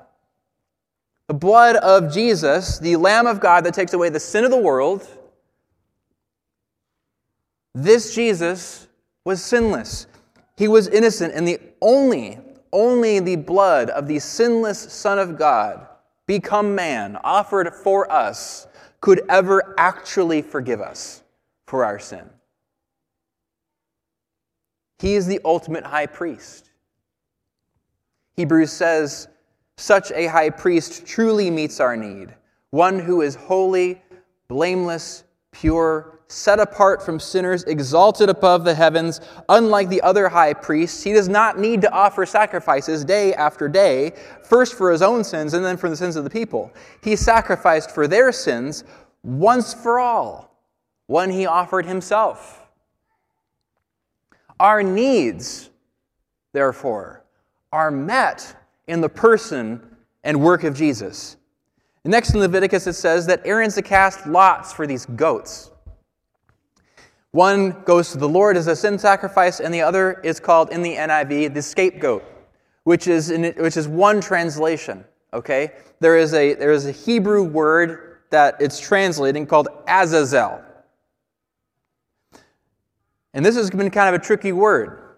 The 1.28 1.34
blood 1.34 1.76
of 1.76 2.12
Jesus, 2.12 2.78
the 2.78 2.96
Lamb 2.96 3.26
of 3.26 3.38
God 3.38 3.64
that 3.64 3.74
takes 3.74 3.92
away 3.92 4.08
the 4.08 4.20
sin 4.20 4.44
of 4.44 4.50
the 4.50 4.56
world. 4.56 5.06
This 7.74 8.14
Jesus 8.14 8.83
was 9.24 9.42
sinless. 9.42 10.06
He 10.56 10.68
was 10.68 10.88
innocent, 10.88 11.34
and 11.34 11.46
the 11.48 11.60
only, 11.80 12.38
only 12.72 13.20
the 13.20 13.36
blood 13.36 13.90
of 13.90 14.06
the 14.06 14.18
sinless 14.18 14.78
Son 14.78 15.18
of 15.18 15.38
God, 15.38 15.86
become 16.26 16.74
man, 16.74 17.18
offered 17.24 17.72
for 17.74 18.10
us, 18.10 18.66
could 19.00 19.22
ever 19.28 19.74
actually 19.76 20.42
forgive 20.42 20.80
us 20.80 21.22
for 21.66 21.84
our 21.84 21.98
sin. 21.98 22.28
He 24.98 25.14
is 25.14 25.26
the 25.26 25.40
ultimate 25.44 25.84
high 25.84 26.06
priest. 26.06 26.70
Hebrews 28.36 28.72
says, 28.72 29.28
such 29.76 30.12
a 30.12 30.26
high 30.26 30.50
priest 30.50 31.04
truly 31.04 31.50
meets 31.50 31.80
our 31.80 31.96
need, 31.96 32.34
one 32.70 32.98
who 32.98 33.22
is 33.22 33.34
holy, 33.34 34.00
blameless, 34.48 35.24
pure, 35.50 36.13
set 36.28 36.58
apart 36.58 37.02
from 37.02 37.20
sinners, 37.20 37.64
exalted 37.64 38.28
above 38.28 38.64
the 38.64 38.74
heavens. 38.74 39.20
Unlike 39.48 39.88
the 39.88 40.02
other 40.02 40.28
high 40.28 40.54
priests, 40.54 41.02
he 41.02 41.12
does 41.12 41.28
not 41.28 41.58
need 41.58 41.80
to 41.82 41.92
offer 41.92 42.24
sacrifices 42.26 43.04
day 43.04 43.34
after 43.34 43.68
day, 43.68 44.12
first 44.42 44.74
for 44.74 44.90
his 44.90 45.02
own 45.02 45.22
sins 45.22 45.54
and 45.54 45.64
then 45.64 45.76
for 45.76 45.90
the 45.90 45.96
sins 45.96 46.16
of 46.16 46.24
the 46.24 46.30
people. 46.30 46.72
He 47.02 47.16
sacrificed 47.16 47.90
for 47.90 48.08
their 48.08 48.32
sins 48.32 48.84
once 49.22 49.74
for 49.74 49.98
all, 49.98 50.58
when 51.06 51.30
he 51.30 51.46
offered 51.46 51.86
himself. 51.86 52.66
Our 54.58 54.82
needs, 54.82 55.70
therefore, 56.52 57.24
are 57.72 57.90
met 57.90 58.54
in 58.86 59.00
the 59.00 59.08
person 59.08 59.80
and 60.22 60.40
work 60.40 60.64
of 60.64 60.74
Jesus. 60.74 61.36
Next 62.04 62.34
in 62.34 62.40
Leviticus, 62.40 62.86
it 62.86 62.92
says 62.94 63.26
that 63.26 63.42
Aaron's 63.46 63.74
to 63.74 63.82
cast 63.82 64.26
lots 64.26 64.72
for 64.72 64.86
these 64.86 65.06
goats. 65.06 65.70
One 67.34 67.82
goes 67.82 68.12
to 68.12 68.18
the 68.18 68.28
Lord 68.28 68.56
as 68.56 68.68
a 68.68 68.76
sin 68.76 68.96
sacrifice, 68.96 69.58
and 69.58 69.74
the 69.74 69.82
other 69.82 70.20
is 70.20 70.38
called 70.38 70.70
in 70.70 70.82
the 70.82 70.94
NIV 70.94 71.52
the 71.52 71.62
scapegoat, 71.62 72.22
which 72.84 73.08
is, 73.08 73.32
in, 73.32 73.52
which 73.54 73.76
is 73.76 73.88
one 73.88 74.20
translation. 74.20 75.04
Okay? 75.32 75.72
There 75.98 76.16
is, 76.16 76.32
a, 76.32 76.54
there 76.54 76.70
is 76.70 76.86
a 76.86 76.92
Hebrew 76.92 77.42
word 77.42 78.20
that 78.30 78.54
it's 78.60 78.78
translating 78.78 79.48
called 79.48 79.66
Azazel. 79.88 80.62
And 83.32 83.44
this 83.44 83.56
has 83.56 83.68
been 83.68 83.90
kind 83.90 84.14
of 84.14 84.20
a 84.20 84.24
tricky 84.24 84.52
word 84.52 85.16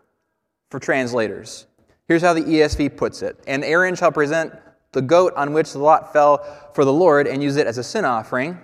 for 0.70 0.80
translators. 0.80 1.66
Here's 2.08 2.22
how 2.22 2.32
the 2.32 2.40
ESV 2.40 2.96
puts 2.96 3.20
it 3.20 3.38
And 3.46 3.62
Aaron 3.62 3.94
shall 3.94 4.10
present 4.10 4.54
the 4.92 5.02
goat 5.02 5.34
on 5.36 5.52
which 5.52 5.72
the 5.72 5.80
lot 5.80 6.14
fell 6.14 6.70
for 6.72 6.86
the 6.86 6.92
Lord 6.94 7.26
and 7.26 7.42
use 7.42 7.56
it 7.56 7.66
as 7.66 7.76
a 7.76 7.84
sin 7.84 8.06
offering. 8.06 8.58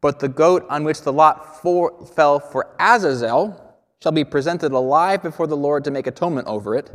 But 0.00 0.18
the 0.18 0.28
goat 0.28 0.66
on 0.70 0.84
which 0.84 1.02
the 1.02 1.12
lot 1.12 1.60
for, 1.60 2.06
fell 2.06 2.40
for 2.40 2.74
Azazel 2.78 3.76
shall 4.02 4.12
be 4.12 4.24
presented 4.24 4.72
alive 4.72 5.22
before 5.22 5.46
the 5.46 5.56
Lord 5.56 5.84
to 5.84 5.90
make 5.90 6.06
atonement 6.06 6.48
over 6.48 6.74
it, 6.74 6.90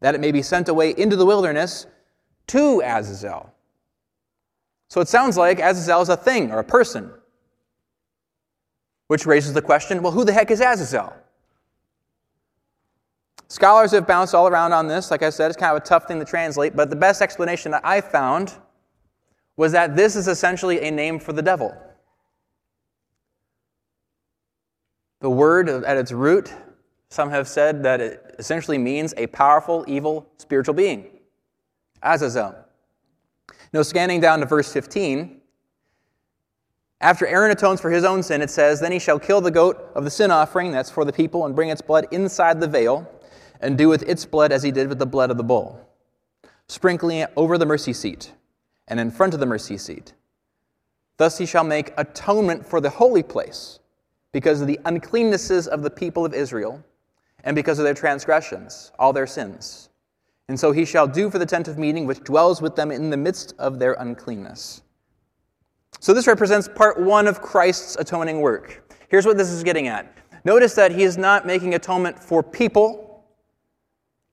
that 0.00 0.14
it 0.14 0.20
may 0.20 0.32
be 0.32 0.42
sent 0.42 0.68
away 0.68 0.94
into 0.96 1.16
the 1.16 1.26
wilderness 1.26 1.86
to 2.48 2.80
Azazel. 2.82 3.52
So 4.88 5.02
it 5.02 5.08
sounds 5.08 5.36
like 5.36 5.60
Azazel 5.60 6.00
is 6.00 6.08
a 6.08 6.16
thing 6.16 6.50
or 6.50 6.58
a 6.58 6.64
person, 6.64 7.10
which 9.08 9.26
raises 9.26 9.52
the 9.52 9.62
question 9.62 10.02
well, 10.02 10.12
who 10.12 10.24
the 10.24 10.32
heck 10.32 10.50
is 10.50 10.60
Azazel? 10.60 11.12
Scholars 13.48 13.92
have 13.92 14.06
bounced 14.06 14.34
all 14.34 14.46
around 14.46 14.72
on 14.72 14.88
this. 14.88 15.10
Like 15.10 15.22
I 15.22 15.30
said, 15.30 15.50
it's 15.50 15.56
kind 15.56 15.74
of 15.74 15.82
a 15.82 15.86
tough 15.86 16.06
thing 16.06 16.18
to 16.18 16.24
translate, 16.24 16.76
but 16.76 16.90
the 16.90 16.96
best 16.96 17.22
explanation 17.22 17.72
that 17.72 17.84
I 17.84 18.00
found 18.00 18.54
was 19.56 19.72
that 19.72 19.96
this 19.96 20.16
is 20.16 20.28
essentially 20.28 20.80
a 20.82 20.90
name 20.90 21.18
for 21.18 21.32
the 21.32 21.42
devil. 21.42 21.74
The 25.20 25.30
word 25.30 25.68
at 25.68 25.96
its 25.96 26.12
root, 26.12 26.52
some 27.10 27.30
have 27.30 27.48
said 27.48 27.82
that 27.82 28.00
it 28.00 28.36
essentially 28.38 28.78
means 28.78 29.14
a 29.16 29.26
powerful, 29.26 29.84
evil, 29.88 30.28
spiritual 30.38 30.74
being. 30.74 31.10
Azazel. 32.02 32.54
Now, 33.72 33.82
scanning 33.82 34.20
down 34.20 34.40
to 34.40 34.46
verse 34.46 34.72
15, 34.72 35.40
after 37.00 37.26
Aaron 37.26 37.50
atones 37.50 37.80
for 37.80 37.90
his 37.90 38.04
own 38.04 38.22
sin, 38.22 38.42
it 38.42 38.50
says, 38.50 38.80
Then 38.80 38.92
he 38.92 38.98
shall 38.98 39.18
kill 39.18 39.40
the 39.40 39.50
goat 39.50 39.90
of 39.94 40.04
the 40.04 40.10
sin 40.10 40.30
offering, 40.30 40.72
that's 40.72 40.90
for 40.90 41.04
the 41.04 41.12
people, 41.12 41.46
and 41.46 41.54
bring 41.54 41.68
its 41.68 41.80
blood 41.80 42.06
inside 42.10 42.60
the 42.60 42.66
veil 42.66 43.08
and 43.60 43.78
do 43.78 43.88
with 43.88 44.02
its 44.02 44.24
blood 44.24 44.52
as 44.52 44.62
he 44.62 44.70
did 44.70 44.88
with 44.88 44.98
the 44.98 45.06
blood 45.06 45.30
of 45.30 45.36
the 45.36 45.44
bull, 45.44 45.80
sprinkling 46.68 47.18
it 47.18 47.32
over 47.36 47.58
the 47.58 47.66
mercy 47.66 47.92
seat 47.92 48.32
and 48.88 48.98
in 48.98 49.10
front 49.10 49.34
of 49.34 49.40
the 49.40 49.46
mercy 49.46 49.76
seat. 49.76 50.14
Thus 51.18 51.38
he 51.38 51.46
shall 51.46 51.64
make 51.64 51.92
atonement 51.96 52.66
for 52.66 52.80
the 52.80 52.90
holy 52.90 53.22
place 53.22 53.80
because 54.32 54.60
of 54.60 54.66
the 54.66 54.78
uncleannesses 54.84 55.66
of 55.66 55.82
the 55.82 55.90
people 55.90 56.24
of 56.24 56.34
Israel 56.34 56.82
and 57.44 57.54
because 57.54 57.78
of 57.78 57.84
their 57.84 57.94
transgressions, 57.94 58.92
all 58.98 59.12
their 59.12 59.26
sins. 59.26 59.88
And 60.48 60.58
so 60.58 60.72
he 60.72 60.84
shall 60.84 61.06
do 61.06 61.30
for 61.30 61.38
the 61.38 61.46
tent 61.46 61.68
of 61.68 61.78
meeting 61.78 62.06
which 62.06 62.20
dwells 62.20 62.62
with 62.62 62.74
them 62.76 62.90
in 62.90 63.10
the 63.10 63.16
midst 63.16 63.54
of 63.58 63.78
their 63.78 63.94
uncleanness. 63.94 64.82
So 66.00 66.14
this 66.14 66.26
represents 66.26 66.68
part 66.68 67.00
one 67.00 67.26
of 67.26 67.42
Christ's 67.42 67.96
atoning 67.96 68.40
work. 68.40 68.94
Here's 69.08 69.26
what 69.26 69.36
this 69.36 69.50
is 69.50 69.62
getting 69.62 69.88
at. 69.88 70.14
Notice 70.44 70.74
that 70.74 70.92
he 70.92 71.02
is 71.02 71.18
not 71.18 71.46
making 71.46 71.74
atonement 71.74 72.18
for 72.18 72.42
people 72.42 73.08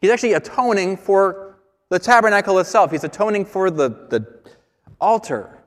He's 0.06 0.12
actually 0.12 0.34
atoning 0.34 0.98
for 0.98 1.58
the 1.90 1.98
tabernacle 1.98 2.60
itself, 2.60 2.92
he's 2.92 3.04
atoning 3.04 3.44
for 3.44 3.72
the, 3.72 3.90
the 3.90 4.24
altar. 5.02 5.64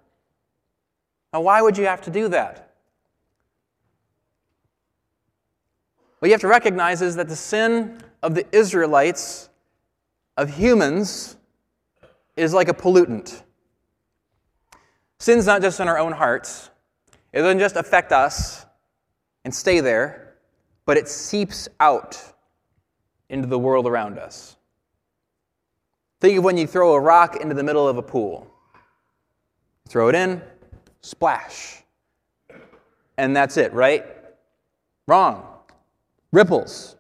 Now, 1.33 1.41
why 1.41 1.61
would 1.61 1.77
you 1.77 1.87
have 1.87 2.01
to 2.03 2.11
do 2.11 2.29
that? 2.29 2.68
What 6.19 6.29
you 6.29 6.33
have 6.33 6.41
to 6.41 6.49
recognize 6.49 7.01
is 7.01 7.17
that 7.17 7.29
the 7.29 7.37
sin 7.37 8.01
of 8.23 8.35
the 8.35 8.45
Israelites, 8.51 9.49
of 10.37 10.55
humans, 10.55 11.37
is 12.37 12.53
like 12.53 12.69
a 12.69 12.75
pollutant. 12.75 13.43
Sin's 15.19 15.47
not 15.47 15.63
just 15.63 15.81
in 15.81 15.89
our 15.89 15.99
own 15.99 16.13
hearts, 16.13 16.71
it 17.33 17.43
doesn't 17.43 17.59
just 17.59 17.77
affect 17.77 18.13
us 18.13 18.67
and 19.45 19.55
stay 19.55 19.81
there, 19.81 20.35
but 20.87 20.97
it 20.97 21.09
seeps 21.09 21.69
out 21.81 22.21
into 23.29 23.47
the 23.47 23.59
world 23.59 23.87
around 23.87 24.19
us. 24.19 24.57
Think 26.21 26.39
of 26.39 26.45
when 26.45 26.57
you 26.57 26.67
throw 26.67 26.95
a 26.95 27.01
rock 27.01 27.37
into 27.37 27.55
the 27.55 27.63
middle 27.63 27.87
of 27.87 27.97
a 27.97 28.03
pool. 28.03 28.51
Throw 29.89 30.09
it 30.09 30.15
in, 30.15 30.43
splash. 31.01 31.83
And 33.17 33.37
that's 33.37 33.57
it, 33.57 33.73
right? 33.73 34.05
Wrong. 35.07 35.58
Ripples 36.33 36.97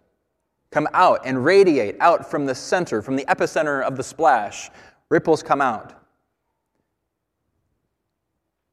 come 0.71 0.89
out 0.93 1.21
and 1.25 1.45
radiate 1.45 1.97
out 2.01 2.31
from 2.31 2.47
the 2.47 2.55
center, 2.55 3.03
from 3.03 3.17
the 3.17 3.25
epicenter 3.25 3.83
of 3.83 3.97
the 3.97 4.03
splash. 4.03 4.71
Ripples 5.09 5.43
come 5.43 5.61
out. 5.61 5.95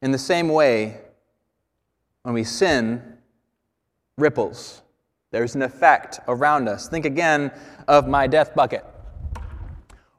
In 0.02 0.12
the 0.12 0.18
same 0.18 0.50
way, 0.50 1.00
when 2.24 2.34
we 2.34 2.44
sin, 2.44 3.02
ripples 4.18 4.82
there's 5.36 5.54
an 5.54 5.64
effect 5.64 6.22
around 6.30 6.70
us. 6.70 6.88
Think 6.88 7.04
again 7.04 7.52
of 7.90 8.08
my 8.08 8.26
death 8.26 8.56
bucket. 8.56 8.86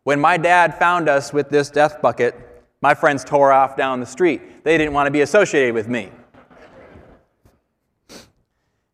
When 0.05 0.21
my 0.21 0.37
dad 0.37 0.79
found 0.79 1.09
us 1.09 1.33
with 1.33 1.49
this 1.49 1.71
death 1.71 2.03
bucket, 2.03 2.35
my 2.83 2.93
friends 2.93 3.25
tore 3.25 3.51
off 3.51 3.79
down 3.79 3.99
the 3.99 4.05
street. 4.05 4.63
They 4.63 4.77
didn't 4.77 4.93
want 4.93 5.07
to 5.07 5.11
be 5.11 5.23
associated 5.23 5.73
with 5.73 5.89
me. 5.89 6.11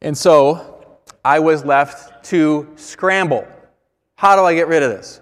And 0.00 0.16
so 0.16 0.71
I 1.24 1.38
was 1.38 1.64
left 1.64 2.24
to 2.26 2.68
scramble. 2.76 3.46
How 4.16 4.36
do 4.36 4.42
I 4.42 4.54
get 4.54 4.68
rid 4.68 4.82
of 4.82 4.90
this? 4.90 5.20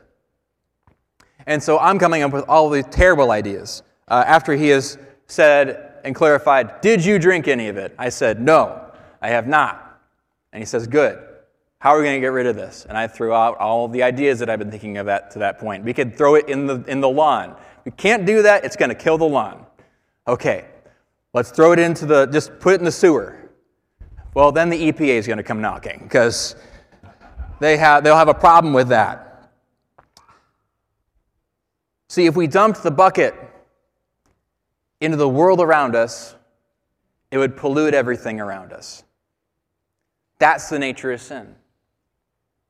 And 1.47 1.63
so 1.63 1.79
I'm 1.79 1.99
coming 1.99 2.23
up 2.23 2.33
with 2.33 2.45
all 2.49 2.71
these 2.71 2.87
terrible 2.91 3.31
ideas. 3.31 3.83
Uh, 4.09 4.25
after 4.27 4.55
he 4.55 4.69
has 4.69 4.99
said 5.27 5.95
and 6.05 6.15
clarified, 6.15 6.81
Did 6.81 7.05
you 7.05 7.19
drink 7.19 7.49
any 7.49 7.69
of 7.69 7.77
it? 7.77 7.95
I 7.99 8.09
said, 8.09 8.41
No, 8.41 8.93
I 9.21 9.29
have 9.29 9.47
not. 9.47 10.01
And 10.53 10.61
he 10.61 10.67
says, 10.67 10.87
Good. 10.87 11.27
How 11.79 11.95
are 11.95 11.99
we 11.99 12.05
going 12.05 12.17
to 12.17 12.21
get 12.21 12.33
rid 12.33 12.47
of 12.47 12.57
this? 12.57 12.85
And 12.87 12.97
I 12.97 13.07
threw 13.07 13.33
out 13.33 13.57
all 13.57 13.89
the 13.89 14.03
ideas 14.03 14.39
that 14.41 14.51
I've 14.51 14.59
been 14.59 14.71
thinking 14.71 14.99
of 14.99 15.09
at, 15.09 15.31
to 15.31 15.39
that 15.39 15.59
point. 15.59 15.83
We 15.83 15.95
could 15.95 16.15
throw 16.15 16.35
it 16.35 16.47
in 16.47 16.67
the, 16.67 16.85
in 16.87 17.01
the 17.01 17.09
lawn. 17.09 17.57
We 17.87 17.93
can't 17.93 18.27
do 18.27 18.43
that, 18.43 18.65
it's 18.65 18.77
going 18.77 18.91
to 18.91 18.95
kill 18.95 19.17
the 19.17 19.25
lawn. 19.25 19.65
Okay, 20.29 20.67
let's 21.33 21.51
throw 21.51 21.73
it 21.73 21.79
into 21.79 22.05
the, 22.05 22.27
just 22.27 22.59
put 22.61 22.75
it 22.75 22.81
in 22.81 22.85
the 22.85 22.93
sewer. 22.93 23.40
Well, 24.35 24.53
then 24.53 24.71
the 24.71 24.93
EPA 24.93 25.09
is 25.09 25.27
going 25.27 25.39
to 25.39 25.43
come 25.43 25.61
knocking 25.61 26.01
because 26.03 26.55
they 27.59 27.77
have, 27.77 28.05
they'll 28.05 28.17
have 28.17 28.29
a 28.29 28.35
problem 28.35 28.73
with 28.73 28.89
that. 28.89 29.51
See, 32.09 32.27
if 32.27 32.37
we 32.37 32.47
dumped 32.47 32.83
the 32.83 32.91
bucket 32.91 33.35
into 35.01 35.17
the 35.17 35.29
world 35.29 35.61
around 35.61 35.95
us, 35.95 36.35
it 37.31 37.39
would 37.39 37.57
pollute 37.57 37.95
everything 37.95 38.41
around 38.41 38.73
us. 38.73 39.05
That's 40.39 40.69
the 40.69 40.79
nature 40.79 41.13
of 41.13 41.21
sin. 41.21 41.55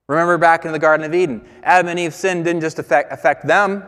Remember 0.09 0.39
back 0.39 0.65
in 0.65 0.73
the 0.73 0.79
Garden 0.79 1.07
of 1.07 1.15
Eden, 1.15 1.47
Adam 1.63 1.89
and 1.89 1.99
Eve's 1.99 2.17
sin 2.17 2.43
didn't 2.43 2.63
just 2.63 2.79
affect, 2.79 3.13
affect 3.13 3.47
them, 3.47 3.85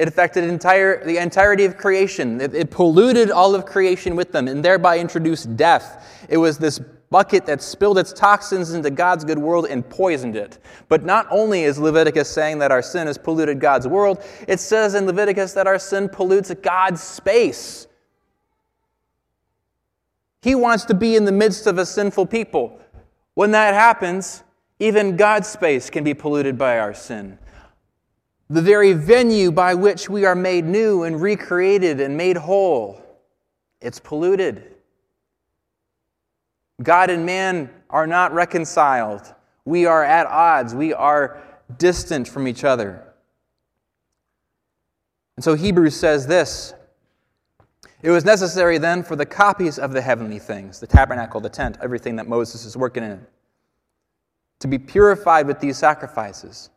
it 0.00 0.08
affected 0.08 0.44
entire, 0.44 1.04
the 1.04 1.18
entirety 1.18 1.66
of 1.66 1.76
creation. 1.76 2.40
It, 2.40 2.54
it 2.54 2.70
polluted 2.70 3.30
all 3.30 3.54
of 3.54 3.66
creation 3.66 4.16
with 4.16 4.32
them 4.32 4.48
and 4.48 4.64
thereby 4.64 4.98
introduced 4.98 5.58
death. 5.58 6.24
It 6.30 6.38
was 6.38 6.56
this 6.56 6.78
bucket 7.10 7.44
that 7.44 7.60
spilled 7.60 7.98
its 7.98 8.10
toxins 8.10 8.72
into 8.72 8.88
God's 8.90 9.26
good 9.26 9.36
world 9.36 9.66
and 9.68 9.86
poisoned 9.86 10.36
it. 10.36 10.58
But 10.88 11.04
not 11.04 11.26
only 11.30 11.64
is 11.64 11.78
Leviticus 11.78 12.30
saying 12.30 12.60
that 12.60 12.72
our 12.72 12.80
sin 12.80 13.08
has 13.08 13.18
polluted 13.18 13.60
God's 13.60 13.86
world, 13.86 14.24
it 14.48 14.58
says 14.58 14.94
in 14.94 15.04
Leviticus 15.04 15.52
that 15.52 15.66
our 15.66 15.78
sin 15.78 16.08
pollutes 16.08 16.50
God's 16.62 17.02
space. 17.02 17.86
He 20.40 20.54
wants 20.54 20.86
to 20.86 20.94
be 20.94 21.14
in 21.14 21.26
the 21.26 21.32
midst 21.32 21.66
of 21.66 21.76
a 21.76 21.84
sinful 21.84 22.24
people. 22.24 22.80
When 23.34 23.50
that 23.50 23.74
happens, 23.74 24.44
even 24.78 25.18
God's 25.18 25.48
space 25.48 25.90
can 25.90 26.04
be 26.04 26.14
polluted 26.14 26.56
by 26.56 26.78
our 26.78 26.94
sin. 26.94 27.38
The 28.50 28.60
very 28.60 28.92
venue 28.94 29.52
by 29.52 29.74
which 29.74 30.10
we 30.10 30.24
are 30.24 30.34
made 30.34 30.64
new 30.64 31.04
and 31.04 31.22
recreated 31.22 32.00
and 32.00 32.16
made 32.16 32.36
whole, 32.36 33.00
it's 33.80 34.00
polluted. 34.00 34.74
God 36.82 37.10
and 37.10 37.24
man 37.24 37.70
are 37.88 38.08
not 38.08 38.32
reconciled. 38.34 39.34
We 39.64 39.86
are 39.86 40.04
at 40.04 40.26
odds. 40.26 40.74
We 40.74 40.92
are 40.92 41.40
distant 41.78 42.26
from 42.26 42.48
each 42.48 42.64
other. 42.64 43.04
And 45.36 45.44
so 45.44 45.54
Hebrews 45.54 45.94
says 45.94 46.26
this 46.26 46.74
It 48.02 48.10
was 48.10 48.24
necessary 48.24 48.78
then 48.78 49.04
for 49.04 49.14
the 49.14 49.26
copies 49.26 49.78
of 49.78 49.92
the 49.92 50.00
heavenly 50.00 50.40
things, 50.40 50.80
the 50.80 50.88
tabernacle, 50.88 51.40
the 51.40 51.48
tent, 51.48 51.78
everything 51.80 52.16
that 52.16 52.26
Moses 52.26 52.64
is 52.64 52.76
working 52.76 53.04
in, 53.04 53.24
to 54.58 54.66
be 54.66 54.76
purified 54.76 55.46
with 55.46 55.60
these 55.60 55.76
sacrifices. 55.76 56.70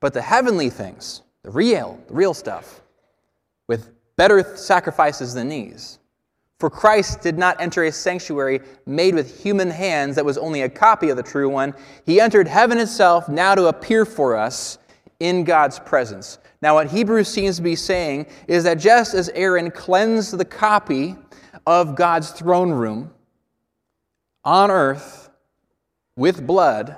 But 0.00 0.12
the 0.12 0.22
heavenly 0.22 0.70
things, 0.70 1.22
the 1.42 1.50
real, 1.50 1.98
the 2.08 2.14
real 2.14 2.34
stuff, 2.34 2.82
with 3.68 3.92
better 4.16 4.56
sacrifices 4.56 5.34
than 5.34 5.48
these. 5.48 5.98
For 6.58 6.70
Christ 6.70 7.20
did 7.20 7.36
not 7.36 7.60
enter 7.60 7.84
a 7.84 7.92
sanctuary 7.92 8.60
made 8.86 9.14
with 9.14 9.42
human 9.42 9.70
hands 9.70 10.16
that 10.16 10.24
was 10.24 10.38
only 10.38 10.62
a 10.62 10.68
copy 10.68 11.10
of 11.10 11.16
the 11.16 11.22
true 11.22 11.50
one. 11.50 11.74
He 12.06 12.20
entered 12.20 12.48
heaven 12.48 12.78
itself 12.78 13.28
now 13.28 13.54
to 13.54 13.66
appear 13.66 14.06
for 14.06 14.36
us 14.36 14.78
in 15.20 15.44
God's 15.44 15.78
presence. 15.78 16.38
Now, 16.62 16.74
what 16.74 16.90
Hebrews 16.90 17.28
seems 17.28 17.56
to 17.56 17.62
be 17.62 17.76
saying 17.76 18.26
is 18.48 18.64
that 18.64 18.78
just 18.78 19.14
as 19.14 19.28
Aaron 19.30 19.70
cleansed 19.70 20.36
the 20.38 20.44
copy 20.44 21.16
of 21.66 21.94
God's 21.94 22.30
throne 22.30 22.70
room 22.70 23.12
on 24.44 24.70
earth 24.70 25.28
with 26.16 26.46
blood, 26.46 26.96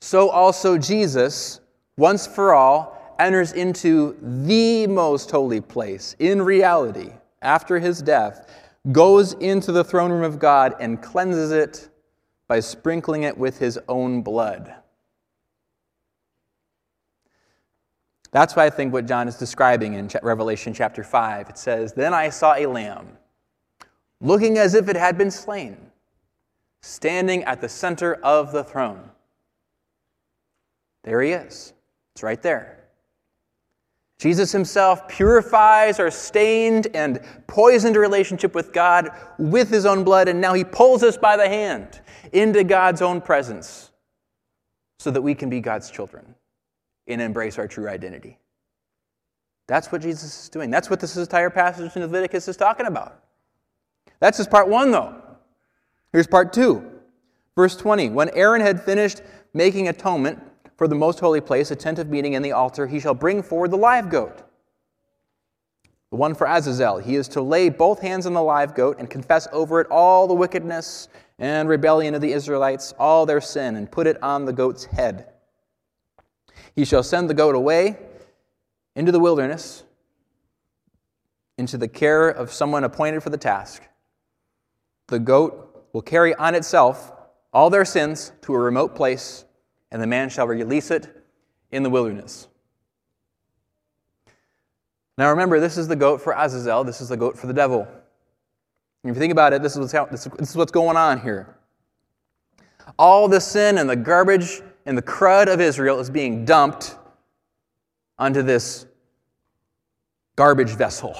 so 0.00 0.30
also 0.30 0.78
Jesus, 0.78 1.60
once 1.96 2.26
for 2.26 2.54
all, 2.54 3.16
enters 3.18 3.52
into 3.52 4.16
the 4.22 4.86
most 4.86 5.30
holy 5.30 5.60
place 5.60 6.16
in 6.18 6.40
reality 6.40 7.10
after 7.42 7.78
his 7.78 8.00
death, 8.00 8.50
goes 8.92 9.34
into 9.34 9.72
the 9.72 9.84
throne 9.84 10.10
room 10.10 10.22
of 10.22 10.38
God 10.38 10.74
and 10.80 11.02
cleanses 11.02 11.52
it 11.52 11.90
by 12.48 12.60
sprinkling 12.60 13.24
it 13.24 13.36
with 13.36 13.58
his 13.58 13.78
own 13.88 14.22
blood. 14.22 14.74
That's 18.32 18.54
why 18.54 18.66
I 18.66 18.70
think 18.70 18.92
what 18.92 19.06
John 19.06 19.28
is 19.28 19.36
describing 19.36 19.94
in 19.94 20.08
Revelation 20.22 20.72
chapter 20.72 21.02
5. 21.02 21.50
It 21.50 21.58
says, 21.58 21.92
Then 21.92 22.14
I 22.14 22.28
saw 22.30 22.54
a 22.54 22.66
lamb, 22.66 23.18
looking 24.20 24.56
as 24.56 24.74
if 24.74 24.88
it 24.88 24.96
had 24.96 25.18
been 25.18 25.30
slain, 25.30 25.76
standing 26.80 27.42
at 27.44 27.60
the 27.60 27.68
center 27.68 28.14
of 28.14 28.52
the 28.52 28.64
throne. 28.64 29.09
There 31.04 31.22
he 31.22 31.32
is. 31.32 31.72
It's 32.14 32.22
right 32.22 32.40
there. 32.42 32.80
Jesus 34.18 34.52
himself 34.52 35.08
purifies 35.08 35.98
our 35.98 36.10
stained 36.10 36.88
and 36.92 37.20
poisoned 37.46 37.96
relationship 37.96 38.54
with 38.54 38.70
God 38.70 39.08
with 39.38 39.70
his 39.70 39.86
own 39.86 40.04
blood, 40.04 40.28
and 40.28 40.38
now 40.38 40.52
he 40.52 40.62
pulls 40.62 41.02
us 41.02 41.16
by 41.16 41.38
the 41.38 41.48
hand 41.48 42.02
into 42.34 42.62
God's 42.62 43.00
own 43.00 43.22
presence 43.22 43.90
so 44.98 45.10
that 45.10 45.22
we 45.22 45.34
can 45.34 45.48
be 45.48 45.60
God's 45.60 45.90
children 45.90 46.34
and 47.06 47.22
embrace 47.22 47.58
our 47.58 47.66
true 47.66 47.88
identity. 47.88 48.38
That's 49.66 49.90
what 49.90 50.02
Jesus 50.02 50.42
is 50.42 50.48
doing. 50.50 50.70
That's 50.70 50.90
what 50.90 51.00
this 51.00 51.16
entire 51.16 51.48
passage 51.48 51.96
in 51.96 52.02
Leviticus 52.02 52.46
is 52.46 52.58
talking 52.58 52.86
about. 52.86 53.24
That's 54.18 54.36
just 54.36 54.50
part 54.50 54.68
one, 54.68 54.90
though. 54.90 55.14
Here's 56.12 56.26
part 56.26 56.52
two. 56.52 56.84
Verse 57.56 57.76
20 57.76 58.10
When 58.10 58.28
Aaron 58.30 58.60
had 58.60 58.82
finished 58.82 59.22
making 59.54 59.88
atonement, 59.88 60.42
for 60.80 60.88
the 60.88 60.94
most 60.94 61.20
holy 61.20 61.42
place, 61.42 61.70
a 61.70 61.76
tent 61.76 61.98
of 61.98 62.08
meeting, 62.08 62.34
and 62.34 62.42
the 62.42 62.52
altar, 62.52 62.86
he 62.86 62.98
shall 62.98 63.12
bring 63.12 63.42
forward 63.42 63.70
the 63.70 63.76
live 63.76 64.08
goat, 64.08 64.44
the 66.10 66.16
one 66.16 66.34
for 66.34 66.46
Azazel. 66.46 66.96
He 66.96 67.16
is 67.16 67.28
to 67.28 67.42
lay 67.42 67.68
both 67.68 68.00
hands 68.00 68.24
on 68.24 68.32
the 68.32 68.42
live 68.42 68.74
goat 68.74 68.96
and 68.98 69.10
confess 69.10 69.46
over 69.52 69.82
it 69.82 69.86
all 69.90 70.26
the 70.26 70.32
wickedness 70.32 71.08
and 71.38 71.68
rebellion 71.68 72.14
of 72.14 72.22
the 72.22 72.32
Israelites, 72.32 72.94
all 72.98 73.26
their 73.26 73.42
sin, 73.42 73.76
and 73.76 73.92
put 73.92 74.06
it 74.06 74.22
on 74.22 74.46
the 74.46 74.54
goat's 74.54 74.86
head. 74.86 75.28
He 76.74 76.86
shall 76.86 77.02
send 77.02 77.28
the 77.28 77.34
goat 77.34 77.54
away 77.54 77.98
into 78.96 79.12
the 79.12 79.20
wilderness, 79.20 79.84
into 81.58 81.76
the 81.76 81.88
care 81.88 82.30
of 82.30 82.54
someone 82.54 82.84
appointed 82.84 83.22
for 83.22 83.28
the 83.28 83.36
task. 83.36 83.82
The 85.08 85.18
goat 85.18 85.90
will 85.92 86.00
carry 86.00 86.34
on 86.36 86.54
itself 86.54 87.12
all 87.52 87.68
their 87.68 87.84
sins 87.84 88.32
to 88.40 88.54
a 88.54 88.58
remote 88.58 88.96
place 88.96 89.44
and 89.90 90.00
the 90.00 90.06
man 90.06 90.28
shall 90.28 90.46
release 90.46 90.90
it 90.90 91.24
in 91.72 91.82
the 91.82 91.90
wilderness. 91.90 92.48
Now 95.18 95.30
remember, 95.30 95.60
this 95.60 95.76
is 95.76 95.88
the 95.88 95.96
goat 95.96 96.20
for 96.20 96.32
Azazel, 96.32 96.84
this 96.84 97.00
is 97.00 97.08
the 97.08 97.16
goat 97.16 97.36
for 97.36 97.46
the 97.46 97.52
devil. 97.52 97.86
And 99.02 99.10
if 99.10 99.16
you 99.16 99.20
think 99.20 99.32
about 99.32 99.52
it, 99.52 99.62
this 99.62 99.76
is 99.76 99.92
what's, 99.92 100.24
this 100.24 100.50
is 100.50 100.56
what's 100.56 100.72
going 100.72 100.96
on 100.96 101.20
here. 101.20 101.56
All 102.98 103.28
the 103.28 103.40
sin 103.40 103.78
and 103.78 103.88
the 103.88 103.96
garbage 103.96 104.62
and 104.86 104.96
the 104.96 105.02
crud 105.02 105.52
of 105.52 105.60
Israel 105.60 106.00
is 106.00 106.10
being 106.10 106.44
dumped 106.44 106.96
onto 108.18 108.42
this 108.42 108.86
garbage 110.36 110.70
vessel, 110.70 111.18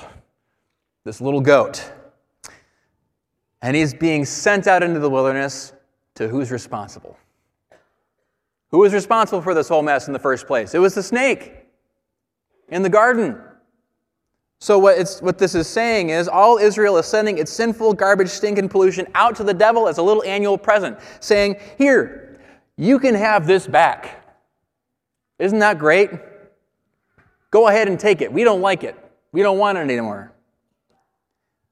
this 1.04 1.20
little 1.20 1.40
goat. 1.40 1.90
And 3.62 3.76
he's 3.76 3.92
being 3.92 4.24
sent 4.24 4.66
out 4.66 4.82
into 4.82 5.00
the 5.00 5.10
wilderness 5.10 5.72
to 6.14 6.28
who's 6.28 6.50
responsible? 6.50 7.16
Who 8.70 8.78
was 8.78 8.94
responsible 8.94 9.42
for 9.42 9.54
this 9.54 9.68
whole 9.68 9.82
mess 9.82 10.06
in 10.06 10.12
the 10.12 10.18
first 10.18 10.46
place? 10.46 10.74
It 10.74 10.78
was 10.78 10.94
the 10.94 11.02
snake 11.02 11.66
in 12.68 12.82
the 12.82 12.88
garden. 12.88 13.40
So, 14.60 14.78
what, 14.78 15.18
what 15.22 15.38
this 15.38 15.54
is 15.54 15.66
saying 15.66 16.10
is 16.10 16.28
all 16.28 16.58
Israel 16.58 16.98
is 16.98 17.06
sending 17.06 17.38
its 17.38 17.50
sinful, 17.50 17.94
garbage, 17.94 18.28
stinking 18.28 18.68
pollution 18.68 19.06
out 19.14 19.34
to 19.36 19.44
the 19.44 19.54
devil 19.54 19.88
as 19.88 19.98
a 19.98 20.02
little 20.02 20.22
annual 20.22 20.58
present, 20.58 20.98
saying, 21.20 21.56
Here, 21.78 22.38
you 22.76 22.98
can 22.98 23.14
have 23.14 23.46
this 23.46 23.66
back. 23.66 24.22
Isn't 25.38 25.60
that 25.60 25.78
great? 25.78 26.10
Go 27.50 27.68
ahead 27.68 27.88
and 27.88 27.98
take 27.98 28.20
it. 28.20 28.30
We 28.30 28.44
don't 28.44 28.60
like 28.60 28.84
it. 28.84 28.96
We 29.32 29.42
don't 29.42 29.58
want 29.58 29.78
it 29.78 29.80
anymore. 29.80 30.32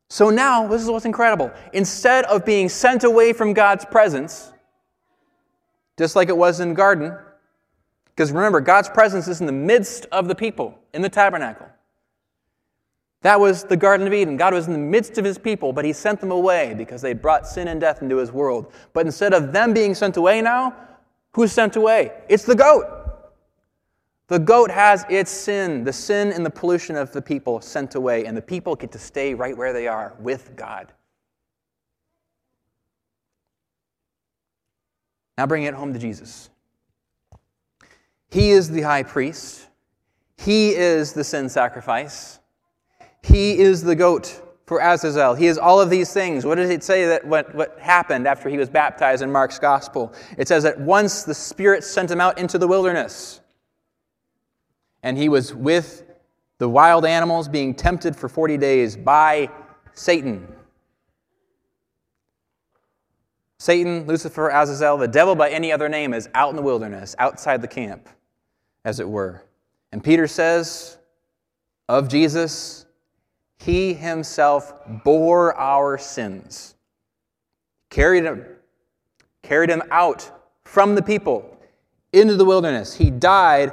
So 0.09 0.31
now, 0.31 0.67
this 0.67 0.83
is 0.83 0.91
what's 0.91 1.05
incredible. 1.05 1.53
Instead 1.75 2.25
of 2.25 2.47
being 2.47 2.71
sent 2.71 3.05
away 3.05 3.35
from 3.35 3.53
God's 3.53 3.85
presence, 3.85 4.53
just 5.99 6.17
like 6.17 6.29
it 6.29 6.37
was 6.37 6.61
in 6.61 6.71
the 6.71 6.75
garden. 6.75 7.15
Because 8.07 8.33
remember, 8.33 8.61
God's 8.61 8.89
presence 8.89 9.29
is 9.29 9.41
in 9.41 9.47
the 9.47 9.53
midst 9.53 10.07
of 10.11 10.29
the 10.29 10.35
people 10.35 10.79
in 10.95 11.03
the 11.03 11.09
tabernacle. 11.09 11.67
That 13.23 13.41
was 13.41 13.65
the 13.65 13.77
Garden 13.77 14.07
of 14.07 14.13
Eden. 14.13 14.37
God 14.37 14.55
was 14.55 14.69
in 14.69 14.73
the 14.73 14.79
midst 14.79 15.19
of 15.19 15.25
his 15.25 15.39
people, 15.39 15.73
but 15.73 15.85
he 15.85 15.93
sent 15.93 16.21
them 16.21 16.31
away 16.31 16.75
because 16.79 17.03
they 17.03 17.15
brought 17.15 17.49
sin 17.49 17.67
and 17.67 17.81
death 17.81 18.01
into 18.01 18.17
his 18.17 18.31
world. 18.31 18.73
But 18.93 19.07
instead 19.07 19.35
of 19.35 19.53
them 19.53 19.75
being 19.75 19.95
sent 19.95 20.17
away 20.17 20.41
now, 20.41 20.75
who's 21.33 21.51
sent 21.51 21.75
away? 21.75 22.13
It's 22.29 22.45
the 22.45 22.55
goat. 22.55 22.85
The 24.29 24.39
goat 24.39 24.71
has 24.71 25.05
its 25.09 25.31
sin, 25.31 25.85
the 25.85 25.93
sin 25.93 26.33
and 26.33 26.47
the 26.47 26.51
pollution 26.51 26.95
of 26.95 27.13
the 27.13 27.23
people 27.23 27.61
sent 27.61 27.97
away, 27.97 28.27
and 28.27 28.37
the 28.37 28.43
people 28.43 28.77
get 28.77 28.93
to 28.93 28.99
stay 28.99 29.35
right 29.35 29.57
where 29.57 29.73
they 29.73 29.89
are 29.89 30.15
with 30.21 30.55
God. 30.55 30.93
Now 35.39 35.47
bring 35.47 35.63
it 35.63 35.73
home 35.73 35.93
to 35.93 36.01
Jesus. 36.01 36.51
He 38.29 38.51
is 38.51 38.69
the 38.69 38.83
high 38.83 39.05
priest. 39.05 39.69
He 40.37 40.71
is 40.71 41.13
the 41.13 41.23
sin 41.23 41.49
sacrifice. 41.49 42.41
He 43.23 43.59
is 43.59 43.83
the 43.83 43.95
goat 43.95 44.43
for 44.67 44.81
Azazel. 44.81 45.35
He 45.35 45.47
is 45.47 45.57
all 45.57 45.81
of 45.81 45.91
these 45.91 46.13
things. 46.13 46.45
What 46.45 46.57
does 46.57 46.71
it 46.71 46.83
say 46.83 47.07
that 47.07 47.25
what, 47.25 47.55
what 47.55 47.79
happened 47.79 48.27
after 48.27 48.49
he 48.49 48.59
was 48.59 48.69
baptized 48.69 49.23
in 49.23 49.31
Mark's 49.31 49.61
gospel? 49.61 50.13
It 50.37 50.49
says 50.49 50.65
that 50.65 50.81
once 50.81 51.23
the 51.23 51.35
Spirit 51.35 51.85
sent 51.85 52.11
him 52.11 52.21
out 52.21 52.37
into 52.39 52.59
the 52.59 52.67
wilderness 52.67 53.41
and 55.05 55.17
he 55.17 55.29
was 55.29 55.55
with 55.55 56.03
the 56.59 56.69
wild 56.69 57.07
animals 57.07 57.47
being 57.49 57.75
tempted 57.75 58.17
for 58.17 58.29
40 58.29 58.57
days 58.59 58.97
by 58.97 59.49
Satan. 59.95 60.49
Satan, 63.59 64.07
Lucifer, 64.07 64.51
Azazel, 64.51 64.99
the 64.99 65.09
devil 65.09 65.35
by 65.35 65.51
any 65.51 65.73
other 65.73 65.89
name, 65.89 66.15
is 66.15 66.29
out 66.35 66.51
in 66.51 66.57
the 66.57 66.63
wilderness, 66.63 67.17
outside 67.19 67.61
the 67.61 67.69
camp, 67.69 68.09
as 68.85 69.01
it 69.01 69.09
were. 69.09 69.43
And 69.91 70.03
Peter 70.03 70.29
says 70.29 70.99
of 71.89 72.09
Jesus, 72.09 72.87
He 73.59 73.95
himself 73.95 74.73
bore 75.05 75.59
our 75.59 75.99
sins, 75.99 76.77
carried 77.91 78.25
him, 78.25 78.45
carried 79.43 79.71
him 79.71 79.83
out 79.91 80.31
from 80.65 80.95
the 80.95 81.03
people 81.03 81.59
into 82.13 82.37
the 82.37 82.45
wilderness. 82.45 82.95
He 82.95 83.11
died 83.11 83.73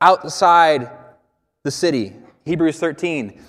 outside 0.00 0.90
the 1.64 1.70
city. 1.70 2.12
Hebrews 2.44 2.78
13. 2.78 3.40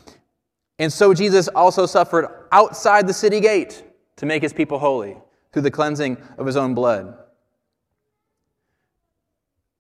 And 0.80 0.92
so 0.92 1.14
Jesus 1.14 1.48
also 1.50 1.86
suffered 1.86 2.28
outside 2.52 3.08
the 3.08 3.14
city 3.14 3.40
gate 3.40 3.84
to 4.16 4.26
make 4.26 4.42
his 4.42 4.54
people 4.54 4.80
holy 4.80 5.18
through 5.56 5.62
the 5.62 5.72
cleansing 5.72 6.18
of 6.38 6.46
his 6.46 6.58
own 6.58 6.74
blood. 6.76 7.18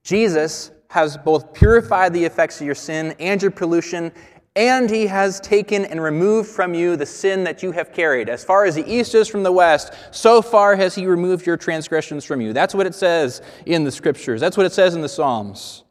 Jesus 0.05 0.71
has 0.87 1.17
both 1.17 1.53
purified 1.53 2.13
the 2.13 2.23
effects 2.23 2.61
of 2.61 2.65
your 2.65 2.75
sin 2.75 3.13
and 3.19 3.41
your 3.41 3.51
pollution, 3.51 4.13
and 4.55 4.89
he 4.89 5.05
has 5.05 5.41
taken 5.41 5.83
and 5.83 6.01
removed 6.01 6.49
from 6.49 6.73
you 6.73 6.95
the 6.95 7.05
sin 7.05 7.43
that 7.43 7.61
you 7.61 7.73
have 7.73 7.91
carried. 7.91 8.29
As 8.29 8.41
far 8.41 8.63
as 8.63 8.75
the 8.75 8.89
east 8.89 9.15
is 9.15 9.27
from 9.27 9.43
the 9.43 9.51
west, 9.51 9.91
so 10.11 10.41
far 10.41 10.77
has 10.77 10.95
he 10.95 11.07
removed 11.07 11.45
your 11.45 11.57
transgressions 11.57 12.23
from 12.23 12.39
you. 12.39 12.53
That's 12.53 12.73
what 12.73 12.87
it 12.87 12.95
says 12.95 13.41
in 13.65 13.83
the 13.83 13.91
scriptures, 13.91 14.39
that's 14.39 14.55
what 14.55 14.65
it 14.65 14.71
says 14.71 14.95
in 14.95 15.01
the 15.01 15.09
Psalms. 15.09 15.83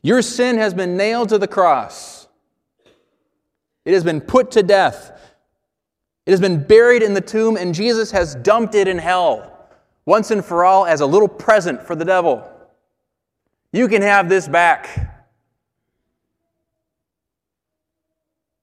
Your 0.00 0.22
sin 0.22 0.56
has 0.56 0.72
been 0.72 0.96
nailed 0.96 1.28
to 1.28 1.36
the 1.36 1.48
cross. 1.48 2.28
It 3.84 3.92
has 3.92 4.04
been 4.04 4.22
put 4.22 4.52
to 4.52 4.62
death. 4.62 5.12
It 6.26 6.32
has 6.32 6.40
been 6.40 6.62
buried 6.64 7.02
in 7.02 7.14
the 7.14 7.20
tomb, 7.20 7.56
and 7.56 7.72
Jesus 7.72 8.10
has 8.10 8.34
dumped 8.34 8.74
it 8.74 8.88
in 8.88 8.98
hell 8.98 9.52
once 10.04 10.30
and 10.30 10.44
for 10.44 10.64
all 10.64 10.84
as 10.84 11.00
a 11.00 11.06
little 11.06 11.28
present 11.28 11.82
for 11.82 11.94
the 11.94 12.04
devil. 12.04 12.48
You 13.72 13.88
can 13.88 14.02
have 14.02 14.28
this 14.28 14.48
back. 14.48 15.12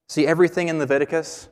See, 0.07 0.27
everything 0.27 0.67
in 0.67 0.77
Leviticus, 0.77 1.49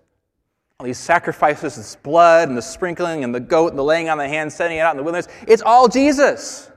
all 0.80 0.86
these 0.86 0.98
sacrifices, 0.98 1.76
this 1.76 1.96
blood 1.96 2.50
and 2.50 2.58
the 2.58 2.62
sprinkling 2.62 3.24
and 3.24 3.34
the 3.34 3.40
goat 3.40 3.70
and 3.70 3.80
the 3.80 3.84
laying 3.84 4.10
on 4.10 4.18
the 4.18 4.28
hand, 4.28 4.52
setting 4.52 4.78
it 4.78 4.82
out 4.82 4.92
in 4.92 4.98
the 4.98 5.04
wilderness, 5.04 5.28
it's 5.48 5.62
all 5.62 5.88
Jesus. 5.88 6.70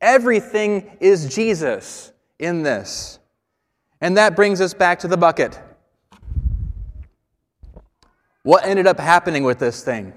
Everything 0.00 0.96
is 1.00 1.34
Jesus 1.34 2.12
in 2.38 2.62
this. 2.62 3.18
And 4.00 4.16
that 4.16 4.36
brings 4.36 4.60
us 4.60 4.74
back 4.74 4.98
to 5.00 5.08
the 5.08 5.16
bucket. 5.16 5.58
What 8.44 8.64
ended 8.64 8.86
up 8.86 9.00
happening 9.00 9.42
with 9.42 9.58
this 9.58 9.82
thing? 9.82 10.12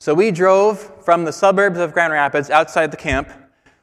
So 0.00 0.12
we 0.12 0.30
drove 0.30 1.02
from 1.04 1.24
the 1.24 1.32
suburbs 1.32 1.78
of 1.78 1.92
Grand 1.92 2.12
Rapids 2.12 2.50
outside 2.50 2.90
the 2.90 2.96
camp. 2.96 3.32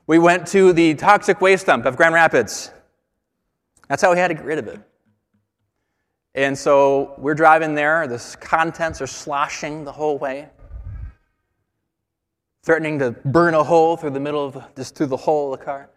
We 0.05 0.19
went 0.19 0.45
to 0.49 0.71
the 0.71 0.93
toxic 0.93 1.41
waste 1.41 1.65
dump 1.65 1.85
of 1.85 1.97
Grand 1.97 2.13
Rapids. 2.13 2.71
That's 3.87 4.01
how 4.01 4.11
we 4.11 4.17
had 4.17 4.27
to 4.27 4.35
get 4.35 4.45
rid 4.45 4.59
of 4.59 4.67
it. 4.67 4.79
And 6.35 6.57
so 6.57 7.15
we're 7.17 7.33
driving 7.33 7.75
there. 7.75 8.07
The 8.07 8.37
contents 8.39 9.01
are 9.01 9.07
sloshing 9.07 9.83
the 9.83 9.91
whole 9.91 10.17
way 10.17 10.49
threatening 12.63 12.99
to 12.99 13.11
burn 13.25 13.53
a 13.53 13.63
hole 13.63 13.97
through 13.97 14.11
the 14.11 14.19
middle 14.19 14.45
of 14.45 14.53
the, 14.53 14.63
just 14.75 14.95
through 14.95 15.07
the 15.07 15.17
hole 15.17 15.53
of 15.53 15.59
the 15.59 15.65
car. 15.65 15.89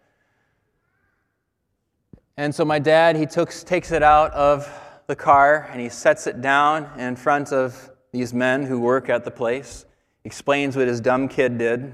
And 2.37 2.53
so 2.53 2.65
my 2.65 2.79
dad, 2.79 3.15
he 3.15 3.25
took, 3.25 3.51
takes 3.51 3.91
it 3.91 4.01
out 4.01 4.31
of 4.31 4.67
the 5.07 5.15
car 5.15 5.69
and 5.71 5.79
he 5.79 5.89
sets 5.89 6.27
it 6.27 6.41
down 6.41 6.89
in 6.99 7.15
front 7.15 7.51
of 7.51 7.91
these 8.11 8.33
men 8.33 8.63
who 8.63 8.79
work 8.79 9.09
at 9.09 9.23
the 9.23 9.31
place, 9.31 9.85
explains 10.23 10.75
what 10.75 10.87
his 10.87 11.01
dumb 11.01 11.27
kid 11.27 11.57
did, 11.57 11.93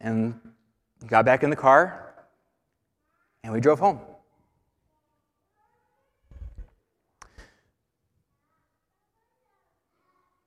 and 0.00 0.38
got 1.06 1.24
back 1.24 1.42
in 1.42 1.50
the 1.50 1.56
car, 1.56 2.14
and 3.42 3.52
we 3.52 3.60
drove 3.60 3.78
home. 3.78 4.00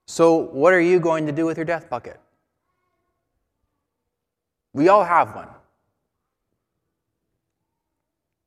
So, 0.06 0.36
what 0.36 0.74
are 0.74 0.82
you 0.82 1.00
going 1.00 1.26
to 1.28 1.32
do 1.32 1.46
with 1.46 1.58
your 1.58 1.66
death 1.66 1.90
bucket? 1.90 2.20
We 4.74 4.90
all 4.90 5.04
have 5.04 5.36
one. 5.36 5.50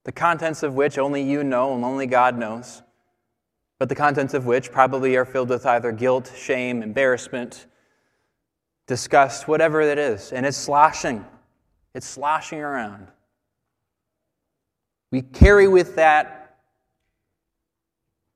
The 0.04 0.12
contents 0.12 0.62
of 0.62 0.74
which 0.74 0.98
only 0.98 1.22
you 1.22 1.44
know 1.44 1.74
and 1.74 1.84
only 1.84 2.06
God 2.06 2.36
knows, 2.36 2.82
but 3.78 3.88
the 3.88 3.94
contents 3.94 4.34
of 4.34 4.46
which 4.46 4.72
probably 4.72 5.16
are 5.16 5.24
filled 5.24 5.48
with 5.48 5.66
either 5.66 5.92
guilt, 5.92 6.32
shame, 6.36 6.82
embarrassment, 6.82 7.66
disgust, 8.86 9.46
whatever 9.46 9.80
it 9.80 9.98
is. 9.98 10.32
And 10.32 10.44
it's 10.44 10.56
sloshing, 10.56 11.24
it's 11.94 12.06
sloshing 12.06 12.60
around. 12.60 13.08
We 15.10 15.22
carry 15.22 15.68
with 15.68 15.96
that 15.96 16.42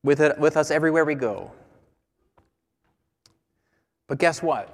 with, 0.07 0.21
it, 0.21 0.39
with 0.39 0.57
us 0.57 0.71
everywhere 0.71 1.05
we 1.05 1.17
go. 1.17 1.51
But 4.07 4.19
guess 4.19 4.41
what? 4.41 4.73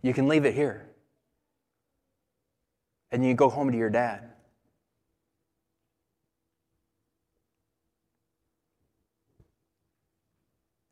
You 0.00 0.14
can 0.14 0.28
leave 0.28 0.46
it 0.46 0.54
here. 0.54 0.86
And 3.12 3.24
you 3.24 3.34
go 3.34 3.50
home 3.50 3.70
to 3.70 3.76
your 3.76 3.90
dad. 3.90 4.31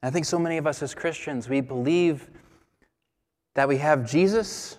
I 0.03 0.11
think 0.11 0.25
so 0.25 0.39
many 0.39 0.57
of 0.57 0.67
us 0.67 0.83
as 0.83 0.95
Christians, 0.95 1.49
we 1.49 1.61
believe 1.61 2.31
that 3.55 3.69
we 3.69 3.77
have 3.79 4.09
Jesus 4.09 4.79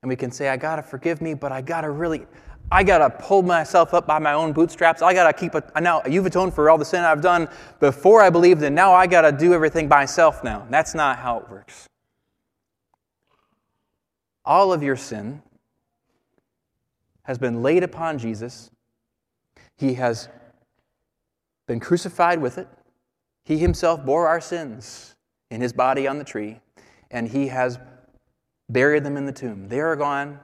and 0.00 0.08
we 0.08 0.16
can 0.16 0.30
say, 0.30 0.48
I 0.48 0.56
got 0.56 0.76
to 0.76 0.82
forgive 0.82 1.20
me, 1.20 1.34
but 1.34 1.52
I 1.52 1.60
got 1.60 1.82
to 1.82 1.90
really, 1.90 2.26
I 2.70 2.82
got 2.82 2.98
to 2.98 3.10
pull 3.10 3.42
myself 3.42 3.92
up 3.92 4.06
by 4.06 4.18
my 4.18 4.32
own 4.32 4.52
bootstraps. 4.52 5.02
I 5.02 5.12
got 5.12 5.26
to 5.30 5.38
keep 5.38 5.54
it. 5.54 5.64
Now, 5.80 6.02
you've 6.08 6.26
atoned 6.26 6.54
for 6.54 6.70
all 6.70 6.78
the 6.78 6.84
sin 6.84 7.04
I've 7.04 7.20
done 7.20 7.48
before 7.80 8.22
I 8.22 8.30
believed, 8.30 8.62
and 8.62 8.74
now 8.74 8.92
I 8.94 9.06
got 9.06 9.22
to 9.22 9.32
do 9.32 9.52
everything 9.52 9.88
by 9.88 10.00
myself 10.00 10.42
now. 10.42 10.66
That's 10.70 10.94
not 10.94 11.18
how 11.18 11.38
it 11.38 11.50
works. 11.50 11.88
All 14.44 14.72
of 14.72 14.82
your 14.82 14.96
sin 14.96 15.42
has 17.24 17.38
been 17.38 17.62
laid 17.62 17.84
upon 17.84 18.18
Jesus. 18.18 18.70
He 19.76 19.94
has 19.94 20.28
been 21.66 21.78
crucified 21.78 22.40
with 22.40 22.58
it. 22.58 22.66
He 23.44 23.58
himself 23.58 24.04
bore 24.04 24.28
our 24.28 24.40
sins 24.40 25.14
in 25.50 25.60
his 25.60 25.72
body 25.72 26.06
on 26.06 26.18
the 26.18 26.24
tree, 26.24 26.60
and 27.10 27.28
he 27.28 27.48
has 27.48 27.78
buried 28.68 29.04
them 29.04 29.16
in 29.16 29.26
the 29.26 29.32
tomb. 29.32 29.68
They 29.68 29.80
are 29.80 29.96
gone, 29.96 30.38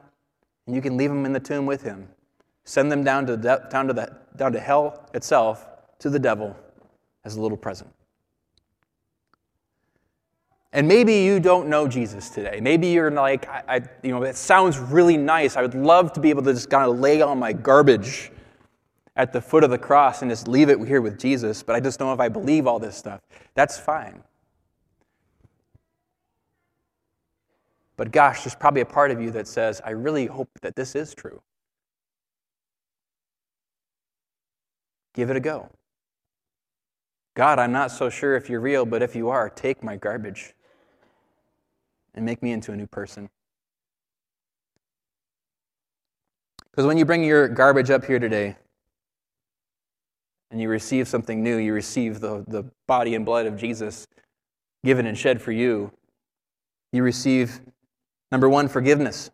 and 0.67 0.75
you 0.77 0.83
can 0.83 0.97
leave 0.97 1.11
them 1.11 1.25
in 1.25 1.33
the 1.33 1.41
tomb 1.41 1.67
with 1.67 1.83
him. 1.83 2.09
Send 2.65 2.93
them 2.93 3.05
down 3.05 3.27
to, 3.27 3.37
de- 3.37 3.67
down, 3.71 3.87
to 3.87 3.93
the, 3.93 4.17
down 4.37 4.53
to 4.53 4.61
hell 4.61 5.09
itself, 5.15 5.67
to 6.01 6.11
the 6.11 6.19
devil, 6.19 6.55
as 7.25 7.37
a 7.37 7.41
little 7.41 7.57
present. 7.57 7.91
And 10.73 10.87
maybe 10.87 11.23
you 11.23 11.41
don't 11.41 11.69
know 11.69 11.89
Jesus 11.89 12.29
today. 12.29 12.61
Maybe 12.61 12.89
you're 12.89 13.11
like, 13.11 13.49
I, 13.49 13.63
I, 13.69 13.81
you 14.03 14.11
know, 14.11 14.23
it 14.23 14.37
sounds 14.37 14.79
really 14.79 15.17
nice. 15.17 15.57
I 15.57 15.63
would 15.63 15.75
love 15.75 16.13
to 16.13 16.21
be 16.21 16.29
able 16.29 16.43
to 16.43 16.53
just 16.53 16.69
kind 16.69 16.91
of 16.91 16.99
lay 16.99 17.23
all 17.23 17.35
my 17.35 17.55
garbage 17.55 18.31
at 19.19 19.33
the 19.33 19.41
foot 19.41 19.65
of 19.65 19.71
the 19.71 19.79
cross 19.79 20.23
and 20.23 20.31
just 20.31 20.47
leave 20.47 20.71
it 20.71 20.79
here 20.87 21.03
with 21.03 21.19
Jesus, 21.19 21.65
but 21.65 21.75
I 21.75 21.81
just 21.81 21.99
don't 21.99 22.07
know 22.07 22.15
if 22.15 22.21
I 22.21 22.29
believe 22.29 22.69
all 22.69 22.79
this 22.79 22.97
stuff. 22.97 23.21
That's 23.55 23.77
fine. 23.77 24.23
But 27.97 28.13
gosh, 28.13 28.45
there's 28.45 28.55
probably 28.55 28.81
a 28.81 28.87
part 28.87 29.11
of 29.11 29.21
you 29.21 29.33
that 29.33 29.49
says, 29.49 29.83
I 29.85 29.91
really 29.91 30.27
hope 30.27 30.49
that 30.63 30.77
this 30.77 30.95
is 30.95 31.15
true. 31.15 31.43
Give 35.15 35.31
it 35.31 35.37
a 35.37 35.41
go. 35.41 35.69
God, 37.35 37.59
I'm 37.59 37.73
not 37.73 37.91
so 37.91 38.09
sure 38.09 38.37
if 38.37 38.49
you're 38.49 38.61
real, 38.61 38.87
but 38.87 39.03
if 39.03 39.17
you 39.17 39.31
are, 39.31 39.51
take 39.51 39.83
my 39.83 39.97
garbage 39.97 40.55
and 42.15 42.25
make 42.25 42.41
me 42.41 42.53
into 42.53 42.71
a 42.71 42.77
new 42.77 42.87
person. 42.87 43.29
Because 46.71 46.87
when 46.87 46.99
you 46.99 47.05
bring 47.05 47.25
your 47.25 47.49
garbage 47.49 47.91
up 47.91 48.05
here 48.05 48.21
today 48.21 48.57
and 50.51 50.61
you 50.61 50.69
receive 50.69 51.09
something 51.09 51.43
new, 51.43 51.57
you 51.57 51.73
receive 51.73 52.21
the, 52.21 52.45
the 52.49 52.65
body 52.87 53.15
and 53.15 53.25
blood 53.25 53.47
of 53.47 53.57
Jesus 53.57 54.07
given 54.85 55.07
and 55.07 55.19
shed 55.19 55.43
for 55.43 55.53
you, 55.53 55.93
you 56.93 57.03
receive, 57.03 57.61
number 58.31 58.49
one, 58.49 58.69
forgiveness. 58.69 59.31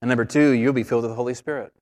And 0.00 0.08
number 0.08 0.24
two, 0.24 0.50
you'll 0.50 0.72
be 0.72 0.82
filled 0.82 1.02
with 1.02 1.10
the 1.10 1.16
Holy 1.16 1.34
Spirit. 1.34 1.72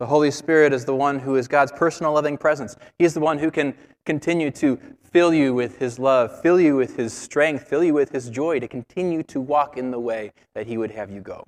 The 0.00 0.06
Holy 0.06 0.30
Spirit 0.30 0.72
is 0.72 0.84
the 0.84 0.94
one 0.94 1.20
who 1.20 1.36
is 1.36 1.46
God's 1.48 1.72
personal 1.72 2.12
loving 2.12 2.36
presence. 2.36 2.76
He's 2.98 3.14
the 3.14 3.20
one 3.20 3.38
who 3.38 3.50
can 3.50 3.74
continue 4.04 4.50
to 4.50 4.78
fill 5.02 5.32
you 5.32 5.54
with 5.54 5.78
His 5.78 5.98
love, 5.98 6.42
fill 6.42 6.60
you 6.60 6.76
with 6.76 6.96
His 6.96 7.12
strength, 7.12 7.68
fill 7.68 7.84
you 7.84 7.94
with 7.94 8.10
His 8.10 8.28
joy 8.28 8.58
to 8.58 8.68
continue 8.68 9.22
to 9.22 9.40
walk 9.40 9.78
in 9.78 9.92
the 9.92 10.00
way 10.00 10.32
that 10.54 10.66
He 10.66 10.76
would 10.76 10.90
have 10.90 11.10
you 11.10 11.20
go. 11.20 11.44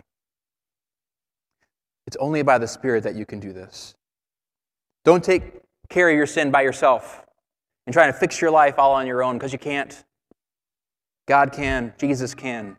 It's 2.06 2.16
only 2.18 2.42
by 2.42 2.58
the 2.58 2.68
Spirit 2.68 3.02
that 3.02 3.16
you 3.16 3.26
can 3.26 3.40
do 3.40 3.52
this. 3.52 3.95
Don't 5.06 5.22
take 5.22 5.62
care 5.88 6.10
of 6.10 6.16
your 6.16 6.26
sin 6.26 6.50
by 6.50 6.62
yourself 6.62 7.24
and 7.86 7.92
try 7.94 8.08
to 8.08 8.12
fix 8.12 8.40
your 8.40 8.50
life 8.50 8.74
all 8.76 8.92
on 8.92 9.06
your 9.06 9.22
own 9.22 9.38
because 9.38 9.52
you 9.52 9.58
can't. 9.58 10.04
God 11.28 11.52
can, 11.52 11.94
Jesus 11.96 12.34
can. 12.34 12.76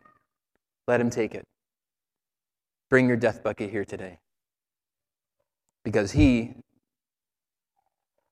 Let 0.86 1.00
Him 1.00 1.08
take 1.08 1.34
it. 1.34 1.46
Bring 2.90 3.08
your 3.08 3.16
death 3.16 3.42
bucket 3.42 3.70
here 3.70 3.86
today 3.86 4.18
because 5.84 6.12
He 6.12 6.52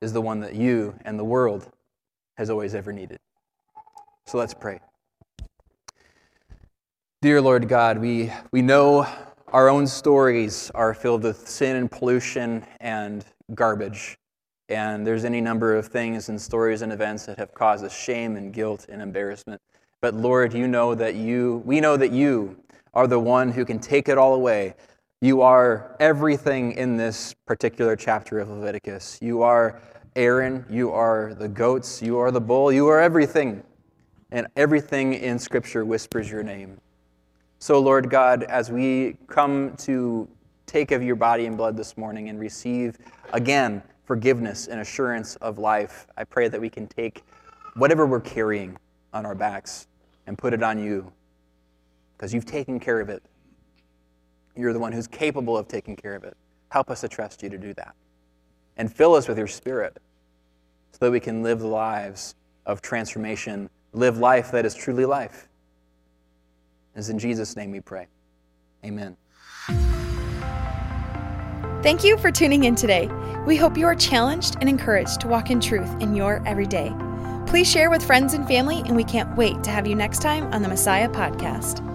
is 0.03 0.13
the 0.13 0.21
one 0.21 0.41
that 0.41 0.55
you 0.55 0.99
and 1.07 1.19
the 1.19 1.25
world 1.25 1.71
has 2.37 2.51
always 2.51 2.75
ever 2.75 2.93
needed. 2.93 3.17
So 4.27 4.37
let's 4.37 4.53
pray. 4.53 4.81
Dear 7.23 7.41
Lord 7.41 7.67
God, 7.67 7.97
we, 7.97 8.31
we 8.53 8.61
know 8.61 9.07
our 9.55 9.71
own 9.71 9.87
stories 9.87 10.71
are 10.75 10.93
filled 10.93 11.23
with 11.23 11.49
sin 11.49 11.77
and 11.77 11.91
pollution 11.91 12.63
and 12.79 13.25
garbage. 13.55 14.19
And 14.69 15.07
there's 15.07 15.25
any 15.25 15.41
number 15.41 15.77
of 15.77 15.87
things 15.87 16.29
and 16.29 16.41
stories 16.41 16.83
and 16.83 16.93
events 16.93 17.27
that 17.27 17.39
have 17.39 17.55
caused 17.55 17.85
us 17.85 17.97
shame 17.97 18.37
and 18.37 18.53
guilt 18.53 18.87
and 18.89 19.01
embarrassment. 19.01 19.61
But 20.01 20.15
Lord, 20.15 20.53
you 20.53 20.67
know 20.67 20.95
that 20.95 21.15
you, 21.15 21.63
we 21.65 21.81
know 21.81 21.97
that 21.97 22.11
you 22.11 22.57
are 22.95 23.07
the 23.07 23.19
one 23.19 23.51
who 23.51 23.65
can 23.65 23.79
take 23.79 24.09
it 24.09 24.19
all 24.19 24.35
away. 24.35 24.75
You 25.21 25.41
are 25.43 25.97
everything 26.01 26.73
in 26.73 26.97
this 26.97 27.35
particular 27.47 27.97
chapter 27.97 28.39
of 28.39 28.51
Leviticus. 28.51 29.19
You 29.23 29.43
are 29.43 29.81
Aaron, 30.17 30.65
you 30.71 30.93
are 30.93 31.35
the 31.35 31.49
goats, 31.49 32.01
you 32.03 32.19
are 32.19 32.31
the 32.31 32.41
bull, 32.41 32.73
you 32.73 32.89
are 32.89 33.01
everything. 33.01 33.63
And 34.33 34.47
everything 34.57 35.15
in 35.15 35.39
Scripture 35.39 35.85
whispers 35.85 36.31
your 36.31 36.43
name. 36.43 36.81
So, 37.59 37.79
Lord 37.79 38.11
God, 38.11 38.43
as 38.45 38.71
we 38.71 39.17
come 39.29 39.75
to 39.79 40.29
take 40.67 40.91
of 40.91 41.03
your 41.03 41.17
body 41.17 41.47
and 41.47 41.57
blood 41.57 41.77
this 41.77 41.97
morning 41.97 42.29
and 42.29 42.39
receive 42.39 42.99
again 43.33 43.83
forgiveness 44.05 44.69
and 44.69 44.81
assurance 44.81 45.37
of 45.37 45.59
life, 45.59 46.07
I 46.17 46.25
pray 46.25 46.49
that 46.49 46.61
we 46.61 46.71
can 46.71 46.87
take 46.87 47.25
whatever 47.75 48.07
we're 48.07 48.21
carrying 48.21 48.77
on 49.13 49.27
our 49.27 49.35
backs 49.35 49.87
and 50.27 50.37
put 50.37 50.53
it 50.53 50.63
on 50.63 50.79
you 50.79 51.13
because 52.17 52.33
you've 52.33 52.47
taken 52.47 52.81
care 52.81 53.01
of 53.01 53.09
it. 53.09 53.23
You're 54.57 54.73
the 54.73 54.79
one 54.79 54.93
who's 54.93 55.07
capable 55.07 55.57
of 55.57 55.69
taking 55.69 55.97
care 55.97 56.15
of 56.15 56.25
it. 56.25 56.37
Help 56.71 56.91
us 56.91 57.03
to 57.03 57.09
trust 57.09 57.43
you 57.43 57.51
to 57.51 57.59
do 57.59 57.75
that. 57.75 57.95
And 58.77 58.93
fill 58.93 59.15
us 59.15 59.29
with 59.29 59.39
your 59.39 59.47
spirit 59.47 59.99
so 60.93 60.99
that 61.01 61.11
we 61.11 61.21
can 61.21 61.43
live 61.43 61.63
lives 61.63 62.35
of 62.65 62.81
transformation, 62.83 63.69
live 63.93 64.19
life 64.19 64.51
that 64.53 64.65
is 64.65 64.75
truly 64.75 65.05
life. 65.05 65.49
It's 66.95 67.11
in 67.11 67.19
Jesus' 67.19 67.57
name 67.57 67.71
we 67.71 67.81
pray. 67.81 68.07
Amen. 68.85 69.17
Thank 71.83 72.03
you 72.03 72.17
for 72.19 72.33
tuning 72.33 72.65
in 72.65 72.75
today. 72.75 73.09
We 73.47 73.57
hope 73.57 73.77
you 73.77 73.87
are 73.87 73.95
challenged 73.95 74.57
and 74.61 74.69
encouraged 74.69 75.21
to 75.21 75.29
walk 75.29 75.51
in 75.51 75.61
truth 75.61 75.91
in 76.01 76.15
your 76.15 76.43
everyday. 76.47 76.93
Please 77.47 77.71
share 77.71 77.91
with 77.91 78.05
friends 78.05 78.35
and 78.35 78.47
family, 78.49 78.81
and 78.87 78.97
we 78.97 79.05
can't 79.05 79.37
wait 79.37 79.63
to 79.63 79.71
have 79.71 79.87
you 79.87 79.95
next 79.95 80.21
time 80.21 80.53
on 80.53 80.63
the 80.63 80.69
Messiah 80.69 81.09
Podcast. 81.09 81.87